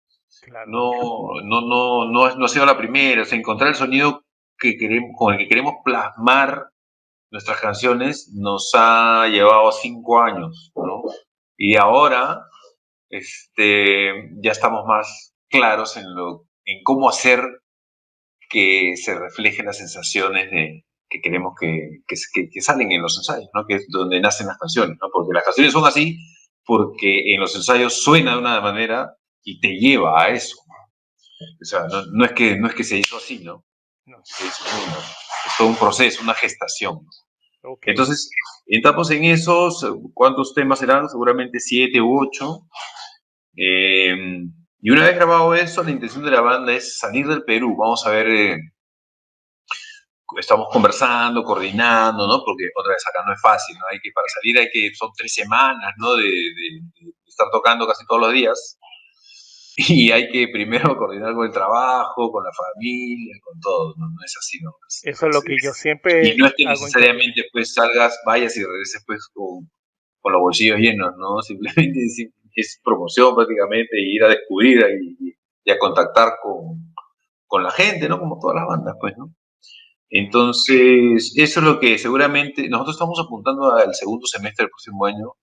No, 0.67 1.41
no, 1.43 1.61
no, 1.61 2.11
no, 2.11 2.35
no 2.35 2.45
ha 2.45 2.49
sido 2.49 2.65
la 2.65 2.77
primera, 2.77 3.23
o 3.23 3.25
sea, 3.25 3.37
encontrar 3.37 3.69
el 3.69 3.75
sonido 3.75 4.23
que 4.59 4.77
queremos, 4.77 5.11
con 5.17 5.33
el 5.33 5.39
que 5.39 5.47
queremos 5.47 5.75
plasmar 5.83 6.69
nuestras 7.31 7.59
canciones 7.61 8.31
nos 8.33 8.71
ha 8.73 9.27
llevado 9.27 9.71
cinco 9.71 10.21
años, 10.21 10.71
¿no? 10.75 11.03
Y 11.57 11.75
ahora 11.75 12.41
este, 13.09 14.29
ya 14.41 14.51
estamos 14.51 14.85
más 14.85 15.33
claros 15.49 15.97
en, 15.97 16.13
lo, 16.15 16.47
en 16.65 16.83
cómo 16.83 17.09
hacer 17.09 17.43
que 18.49 18.93
se 18.95 19.17
reflejen 19.17 19.65
las 19.65 19.77
sensaciones 19.77 20.49
de, 20.51 20.85
que 21.09 21.21
queremos 21.21 21.53
que, 21.59 22.01
que, 22.07 22.49
que, 22.49 22.61
salen 22.61 22.91
en 22.91 23.01
los 23.01 23.17
ensayos, 23.17 23.49
¿no? 23.53 23.65
que 23.65 23.75
es 23.75 23.87
donde 23.89 24.19
nacen 24.19 24.47
las 24.47 24.57
canciones, 24.57 24.97
¿no? 25.01 25.09
porque 25.11 25.33
las 25.33 25.43
canciones 25.43 25.73
son 25.73 25.85
así 25.85 26.17
porque 26.65 27.33
en 27.33 27.39
los 27.39 27.55
ensayos 27.55 28.03
suena 28.03 28.33
de 28.33 28.39
una 28.39 28.61
manera 28.61 29.15
y 29.43 29.59
te 29.59 29.69
lleva 29.69 30.21
a 30.21 30.29
eso. 30.29 30.55
O 31.59 31.65
sea, 31.65 31.87
no, 31.87 32.05
no, 32.11 32.25
es 32.25 32.33
que, 32.33 32.57
no 32.57 32.67
es 32.67 32.75
que 32.75 32.83
se 32.83 32.97
hizo 32.97 33.17
así, 33.17 33.39
¿no? 33.39 33.65
Es, 34.17 35.57
todo 35.57 35.67
un 35.67 35.75
proceso, 35.75 36.21
una 36.21 36.33
gestación. 36.33 36.99
Entonces, 37.81 38.29
entramos 38.67 39.11
en 39.11 39.25
esos, 39.25 39.85
¿cuántos 40.13 40.53
temas 40.53 40.79
serán? 40.79 41.09
Seguramente 41.09 41.59
siete 41.59 41.99
u 42.01 42.21
ocho. 42.21 42.67
Em, 43.55 44.53
y 44.81 44.91
una 44.91 45.03
vez 45.05 45.15
grabado 45.15 45.53
eso, 45.53 45.83
la 45.83 45.91
intención 45.91 46.23
de 46.23 46.31
la 46.31 46.41
banda 46.41 46.73
es 46.73 46.97
salir 46.97 47.27
del 47.27 47.43
Perú. 47.43 47.75
Vamos 47.77 48.05
a 48.05 48.11
ver, 48.11 48.27
eh, 48.29 48.57
estamos 50.37 50.67
conversando, 50.71 51.43
coordinando, 51.43 52.27
¿no? 52.27 52.41
Porque 52.45 52.65
otra 52.75 52.93
vez 52.93 53.03
acá 53.07 53.23
no 53.25 53.33
es 53.33 53.41
fácil, 53.41 53.75
¿no? 53.77 53.85
Hay 53.91 53.99
que, 53.99 54.11
para 54.13 54.27
salir 54.29 54.57
hay 54.59 54.69
que, 54.71 54.91
son 54.95 55.11
tres 55.17 55.33
semanas, 55.33 55.93
¿no? 55.97 56.15
De, 56.15 56.23
de 56.23 57.11
estar 57.27 57.47
tocando 57.51 57.85
casi 57.87 58.05
todos 58.05 58.21
los 58.21 58.33
días. 58.33 58.79
Y 59.87 60.11
hay 60.11 60.29
que 60.29 60.49
primero 60.49 60.97
coordinar 60.97 61.33
con 61.33 61.45
el 61.45 61.53
trabajo, 61.53 62.31
con 62.31 62.43
la 62.43 62.51
familia, 62.51 63.33
con 63.41 63.57
todo, 63.61 63.93
no, 63.97 64.07
es 64.25 64.35
así, 64.37 64.59
¿no? 64.61 64.73
Eso 65.03 65.27
es 65.27 65.35
lo 65.35 65.41
que 65.41 65.55
yo 65.63 65.71
siempre... 65.71 66.27
Y 66.27 66.37
no 66.37 66.47
es 66.47 66.53
que 66.57 66.65
necesariamente 66.65 67.45
pues 67.53 67.73
salgas, 67.73 68.19
vayas 68.25 68.57
y 68.57 68.63
regreses 68.65 69.01
pues 69.07 69.29
con, 69.33 69.69
con 70.19 70.33
los 70.33 70.41
bolsillos 70.41 70.79
llenos, 70.79 71.11
¿no? 71.17 71.41
Simplemente 71.41 71.99
es, 72.55 72.81
promoción 72.83 73.33
prácticamente, 73.35 74.01
ir 74.01 74.21
a 74.25 74.27
descubrir 74.27 74.85
y, 75.01 75.35
y, 75.63 75.71
a 75.71 75.77
contactar 75.77 76.33
con, 76.43 76.93
con 77.47 77.63
la 77.63 77.71
gente, 77.71 78.09
¿no? 78.09 78.19
Como 78.19 78.37
todas 78.37 78.55
las 78.55 78.67
bandas, 78.67 78.95
pues, 78.99 79.13
¿no? 79.17 79.33
Entonces, 80.09 81.33
eso 81.37 81.59
es 81.59 81.65
lo 81.65 81.79
que 81.79 81.97
seguramente 81.97 82.67
nosotros 82.67 82.95
estamos 82.95 83.19
apuntando 83.23 83.73
al 83.73 83.95
segundo 83.95 84.25
semestre 84.25 84.63
del 84.63 84.71
próximo 84.71 85.05
año 85.05 85.35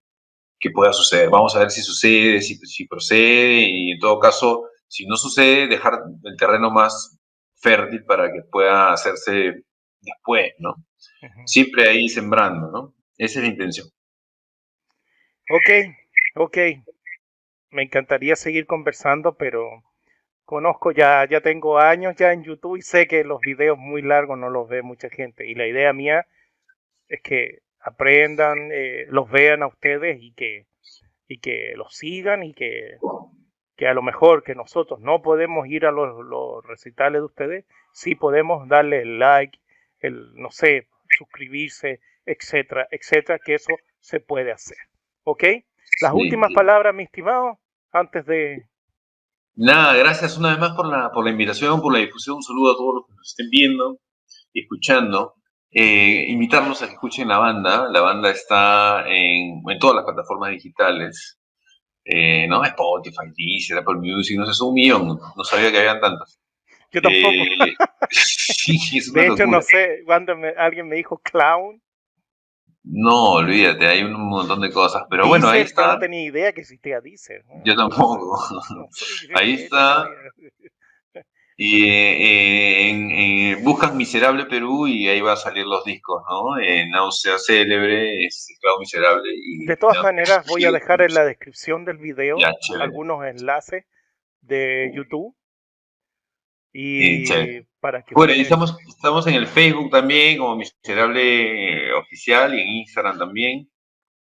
que 0.66 0.72
pueda 0.72 0.92
suceder. 0.92 1.31
Vamos 1.31 1.55
a 1.57 1.61
ver 1.61 1.70
si 1.70 1.83
sucede, 1.83 2.40
si, 2.40 2.57
si 2.57 2.87
procede 2.87 3.61
y 3.61 3.92
en 3.92 3.98
todo 3.98 4.18
caso, 4.18 4.64
si 4.88 5.07
no 5.07 5.16
sucede, 5.16 5.68
dejar 5.68 5.94
el 6.24 6.37
terreno 6.37 6.70
más 6.70 7.18
fértil 7.57 8.05
para 8.05 8.33
que 8.33 8.42
pueda 8.50 8.92
hacerse 8.92 9.64
después, 10.00 10.52
¿no? 10.59 10.74
Siempre 11.44 11.88
ahí 11.88 12.09
sembrando, 12.09 12.70
¿no? 12.70 12.94
Esa 13.18 13.38
es 13.38 13.44
la 13.44 13.50
intención. 13.50 13.88
Ok, 15.50 15.94
ok. 16.35 16.59
Me 17.70 17.83
encantaría 17.83 18.37
seguir 18.37 18.66
conversando, 18.66 19.37
pero 19.37 19.83
conozco 20.44 20.92
ya, 20.92 21.26
ya 21.29 21.40
tengo 21.40 21.79
años 21.79 22.14
ya 22.16 22.33
en 22.33 22.44
YouTube 22.44 22.76
y 22.76 22.83
sé 22.83 23.07
que 23.07 23.24
los 23.24 23.40
videos 23.40 23.79
muy 23.79 24.02
largos 24.02 24.38
no 24.38 24.50
los 24.50 24.68
ve 24.68 24.83
mucha 24.83 25.09
gente. 25.11 25.46
Y 25.46 25.55
la 25.55 25.66
idea 25.66 25.92
mía 25.92 26.26
es 27.09 27.20
que 27.22 27.59
aprendan, 27.87 28.70
eh, 28.72 29.07
los 29.11 29.31
vean 29.31 29.62
a 29.62 29.68
ustedes 29.68 30.18
y 30.20 30.33
que, 30.33 30.66
y 31.29 31.38
que 31.38 31.75
los 31.77 31.94
sigan 31.94 32.42
y 32.42 32.53
que, 32.53 32.99
que 33.77 33.87
a 33.87 33.94
lo 33.94 34.03
mejor 34.03 34.42
que 34.42 34.57
nosotros 34.57 34.99
no 35.01 35.22
podemos 35.22 35.68
ir 35.68 35.87
a 35.87 35.92
los, 35.92 36.25
los 36.27 36.64
recitales 36.66 37.20
de 37.20 37.27
ustedes, 37.27 37.64
sí 37.92 38.16
podemos 38.16 38.68
darle 38.68 39.03
el 39.03 39.20
like, 39.20 39.57
el, 40.01 40.35
no 40.35 40.51
sé, 40.51 40.88
suscribirse, 41.16 42.01
etcétera, 42.25 42.88
etcétera, 42.90 43.38
que 43.38 43.55
eso 43.55 43.72
se 44.01 44.18
puede 44.18 44.51
hacer. 44.51 44.79
¿Ok? 45.22 45.44
Las 46.03 46.12
últimas 46.12 46.53
palabras, 46.53 46.92
mi 46.92 47.05
estimado, 47.05 47.61
antes 47.92 48.27
de... 48.27 48.66
Nada, 49.55 49.94
gracias 49.94 50.37
una 50.37 50.51
vez 50.51 50.59
más 50.59 50.72
por 50.72 50.88
la, 50.88 51.11
por 51.12 51.25
la 51.25 51.31
invitación, 51.31 51.81
por 51.81 51.92
la 51.92 52.01
difusión. 52.01 52.37
Un 52.37 52.42
saludo 52.42 52.72
a 52.72 52.77
todos 52.77 52.94
los 52.96 53.07
que 53.07 53.14
nos 53.14 53.29
estén 53.29 53.49
viendo 53.49 54.01
y 54.53 54.62
escuchando. 54.62 55.35
Eh, 55.70 56.26
invitarlos 56.29 56.83
a 56.83 56.87
que 56.87 56.94
escuchen 56.94 57.29
la 57.29 57.38
banda. 57.38 57.88
La 57.90 58.00
banda 58.00 58.31
está 58.31 59.05
en, 59.09 59.62
en 59.68 59.79
todas 59.79 59.96
las 59.96 60.05
plataformas 60.05 60.50
digitales. 60.50 61.38
Eh, 62.05 62.46
¿no? 62.46 62.64
Spotify, 62.64 63.33
Deezer, 63.37 63.79
Apple 63.79 63.96
Music, 63.96 64.38
no 64.38 64.46
sé, 64.46 64.55
son 64.55 64.68
un 64.68 64.74
millón. 64.74 65.18
No 65.37 65.44
sabía 65.44 65.72
que 65.72 65.79
habían 65.79 66.00
tantos. 66.00 66.38
Yo 66.92 67.02
tampoco. 67.02 67.33
Eh, 67.33 67.74
de 69.12 69.26
hecho, 69.26 69.46
no 69.46 69.61
sé, 69.61 70.02
cuando 70.05 70.35
alguien 70.57 70.88
me 70.88 70.96
dijo 70.96 71.18
clown. 71.18 71.83
No, 72.85 73.33
olvídate, 73.33 73.88
hay 73.88 74.05
un 74.05 74.12
montón 74.12 74.61
de 74.61 74.70
cosas. 74.70 75.02
Pero 75.11 75.26
bueno, 75.26 75.48
ahí 75.48 75.62
está. 75.62 75.94
no 75.94 75.98
tenía 75.98 76.22
idea 76.22 76.52
que 76.52 76.61
existía 76.61 77.00
Deezer. 77.00 77.44
Yo 77.64 77.74
tampoco. 77.74 78.38
ahí 79.35 79.55
está. 79.55 80.09
Y 81.59 81.88
eh, 81.88 83.57
buscan 83.62 83.97
Miserable 83.97 84.45
Perú 84.45 84.87
y 84.87 85.09
ahí 85.09 85.23
va 85.23 85.33
a 85.33 85.37
salir 85.37 85.64
los 85.64 85.85
discos, 85.85 86.23
¿no? 86.29 86.61
En 86.61 86.90
Náusea 86.90 87.38
Célebre, 87.38 88.27
es 88.27 88.47
Esclavo 88.51 88.79
Miserable. 88.79 89.33
Y, 89.35 89.64
de 89.64 89.77
todas 89.77 90.03
maneras, 90.03 90.47
voy 90.47 90.66
a 90.66 90.71
dejar 90.71 91.01
en 91.01 91.14
la 91.14 91.25
descripción 91.25 91.87
del 91.87 91.97
video 91.97 92.37
algunos 92.79 93.25
enlaces 93.25 93.85
de 94.42 94.92
YouTube. 94.95 95.35
Y 96.75 97.25
para 97.81 98.03
que. 98.03 98.14
Bueno, 98.14 98.35
y 98.35 98.42
estamos, 98.42 98.77
estamos 98.87 99.27
en 99.27 99.35
el 99.35 99.47
Facebook 99.47 99.90
también, 99.90 100.37
como 100.37 100.57
Miserable 100.57 101.95
Oficial, 101.95 102.55
y 102.55 102.61
en 102.61 102.69
Instagram 102.69 103.19
también. 103.19 103.71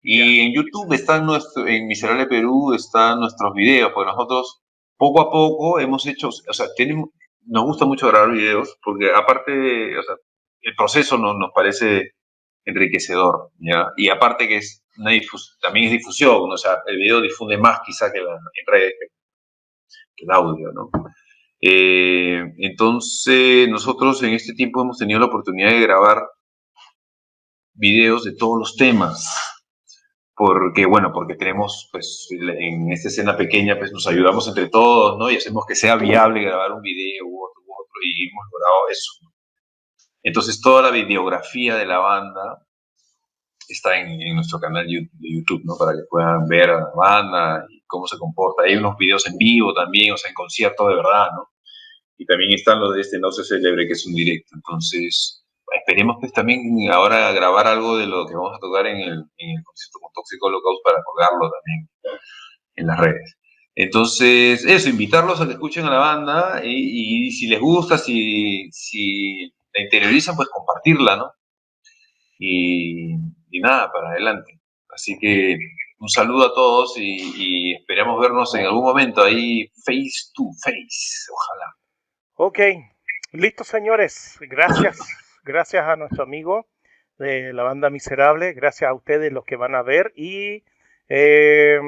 Y 0.03 0.41
en 0.41 0.53
YouTube 0.53 0.93
están 0.93 1.25
nuestro, 1.25 1.65
en 1.65 1.87
Miserable 1.87 2.27
Perú 2.27 2.73
están 2.75 3.21
nuestros 3.21 3.55
videos, 3.55 3.91
porque 3.91 4.11
nosotros 4.11 4.61
poco 4.97 5.21
a 5.21 5.31
poco 5.31 5.79
hemos 5.79 6.05
hecho, 6.05 6.27
o 6.27 6.53
sea, 6.53 6.67
tenemos, 6.75 7.09
nos 7.45 7.63
gusta 7.63 7.85
mucho 7.85 8.07
grabar 8.07 8.31
videos 8.31 8.77
porque 8.83 9.11
aparte, 9.13 9.91
el 9.91 10.75
proceso 10.75 11.17
nos, 11.17 11.35
nos 11.37 11.51
parece 11.53 12.13
enriquecedor, 12.65 13.51
¿ya? 13.59 13.87
Y 13.97 14.09
aparte 14.09 14.47
que 14.47 14.57
es 14.57 14.83
también 15.61 15.87
es 15.87 15.91
difusión, 15.91 16.51
o 16.51 16.57
sea, 16.57 16.77
el 16.85 16.97
video 16.97 17.21
difunde 17.21 17.57
más 17.57 17.81
quizá 17.85 18.11
que 18.11 18.19
la, 18.19 18.33
en 18.33 18.67
redes 18.67 18.93
que, 18.99 20.23
el 20.23 20.31
audio, 20.31 20.71
¿no? 20.71 20.89
Eh, 21.59 22.43
entonces, 22.57 23.67
nosotros 23.69 24.21
en 24.23 24.33
este 24.33 24.53
tiempo 24.53 24.81
hemos 24.81 24.97
tenido 24.97 25.19
la 25.19 25.25
oportunidad 25.25 25.71
de 25.71 25.81
grabar 25.81 26.23
videos 27.73 28.23
de 28.23 28.35
todos 28.35 28.59
los 28.59 28.75
temas, 28.75 29.52
porque, 30.35 30.85
bueno, 30.85 31.11
porque 31.13 31.35
tenemos, 31.35 31.89
pues, 31.91 32.27
en 32.31 32.91
esta 32.91 33.09
escena 33.09 33.37
pequeña, 33.37 33.77
pues 33.77 33.91
nos 33.91 34.07
ayudamos 34.07 34.47
entre 34.47 34.69
todos, 34.69 35.17
¿no? 35.19 35.29
Y 35.29 35.37
hacemos 35.37 35.65
que 35.67 35.75
sea 35.75 35.95
viable 35.95 36.43
grabar 36.43 36.71
un 36.71 36.81
video 36.81 37.25
u 37.25 37.45
otro, 37.45 37.61
u 37.65 37.73
otro, 37.73 37.93
y 38.03 38.29
hemos 38.29 38.45
logrado 38.51 38.89
eso. 38.89 39.11
Entonces, 40.23 40.61
toda 40.61 40.81
la 40.81 40.91
videografía 40.91 41.75
de 41.75 41.85
la 41.85 41.99
banda 41.99 42.65
está 43.67 43.99
en, 43.99 44.35
nuestro 44.35 44.59
canal 44.59 44.87
de 44.87 45.07
YouTube, 45.21 45.63
¿no? 45.65 45.75
Para 45.77 45.93
que 45.93 46.03
puedan 46.09 46.47
ver 46.47 46.69
a 46.71 46.79
la 46.79 46.91
banda 46.95 47.65
y 47.69 47.81
cómo 47.87 48.07
se 48.07 48.17
comporta. 48.17 48.63
Hay 48.63 48.75
unos 48.75 48.97
videos 48.97 49.27
en 49.27 49.37
vivo 49.37 49.73
también, 49.73 50.13
o 50.13 50.17
sea, 50.17 50.29
en 50.29 50.35
concierto 50.35 50.87
de 50.87 50.95
verdad, 50.95 51.27
¿no? 51.33 51.49
Y 52.17 52.25
también 52.25 52.53
están 52.53 52.79
los 52.79 52.93
de 52.95 53.01
este 53.01 53.19
No 53.19 53.31
se 53.31 53.43
celebre, 53.43 53.87
que 53.87 53.93
es 53.93 54.05
un 54.05 54.13
directo. 54.13 54.55
Entonces, 54.55 55.42
esperemos 55.73 56.17
pues 56.19 56.31
también 56.31 56.61
ahora 56.91 57.31
grabar 57.31 57.67
algo 57.67 57.97
de 57.97 58.07
lo 58.07 58.25
que 58.25 58.35
vamos 58.35 58.55
a 58.55 58.59
tocar 58.59 58.85
en 58.87 58.97
el, 58.97 59.25
concierto 59.63 59.99
con 60.01 60.11
Tóxico 60.13 60.47
Holocaust 60.47 60.83
para 60.83 61.03
colgarlo 61.03 61.51
también 61.51 61.89
en 62.75 62.87
las 62.87 62.99
redes. 62.99 63.37
Entonces, 63.75 64.65
eso, 64.65 64.89
invitarlos 64.89 65.41
a 65.41 65.47
que 65.47 65.53
escuchen 65.53 65.85
a 65.85 65.91
la 65.91 65.97
banda 65.97 66.61
y, 66.63 67.31
si 67.31 67.47
les 67.47 67.59
gusta, 67.59 67.97
si, 67.97 68.69
si 68.71 69.51
la 69.73 69.83
interiorizan, 69.83 70.35
pues 70.35 70.47
compartirla, 70.49 71.15
¿no? 71.15 71.31
Y, 72.37 73.15
nada, 73.59 73.91
para 73.91 74.09
adelante. 74.09 74.59
Así 74.89 75.17
que 75.19 75.57
un 75.99 76.09
saludo 76.09 76.47
a 76.47 76.53
todos 76.53 76.97
y, 76.97 77.17
y 77.35 77.73
esperamos 77.73 78.21
vernos 78.21 78.53
en 78.53 78.65
algún 78.65 78.83
momento 78.83 79.23
ahí 79.23 79.67
face 79.85 80.31
to 80.35 80.43
face, 80.61 81.31
ojalá. 81.31 81.75
Ok, 82.35 82.59
listo 83.31 83.63
señores, 83.63 84.37
gracias 84.41 84.99
gracias 85.43 85.85
a 85.85 85.95
nuestro 85.95 86.23
amigo 86.23 86.67
de 87.17 87.53
la 87.53 87.63
banda 87.63 87.89
Miserable, 87.89 88.53
gracias 88.53 88.89
a 88.89 88.93
ustedes 88.93 89.31
los 89.31 89.45
que 89.45 89.55
van 89.55 89.75
a 89.75 89.81
ver 89.81 90.11
y 90.15 90.63
eh, 91.09 91.79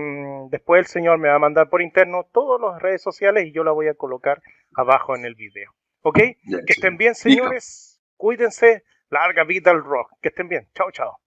después 0.49 0.79
el 0.79 0.85
señor 0.85 1.17
me 1.17 1.29
va 1.29 1.35
a 1.35 1.39
mandar 1.39 1.69
por 1.69 1.81
interno 1.81 2.27
todas 2.31 2.61
las 2.61 2.81
redes 2.81 3.01
sociales 3.01 3.45
y 3.45 3.51
yo 3.51 3.63
la 3.63 3.71
voy 3.71 3.87
a 3.87 3.93
colocar 3.95 4.41
abajo 4.75 5.15
en 5.15 5.25
el 5.25 5.35
video. 5.35 5.73
¿Ok? 6.01 6.19
Que 6.19 6.37
estén 6.67 6.97
bien, 6.97 7.15
señores. 7.15 7.99
Cuídense. 8.17 8.83
Larga 9.09 9.43
vida 9.43 9.71
al 9.71 9.83
rock. 9.83 10.11
Que 10.21 10.29
estén 10.29 10.47
bien. 10.47 10.67
Chao, 10.75 10.91
chao. 10.91 11.17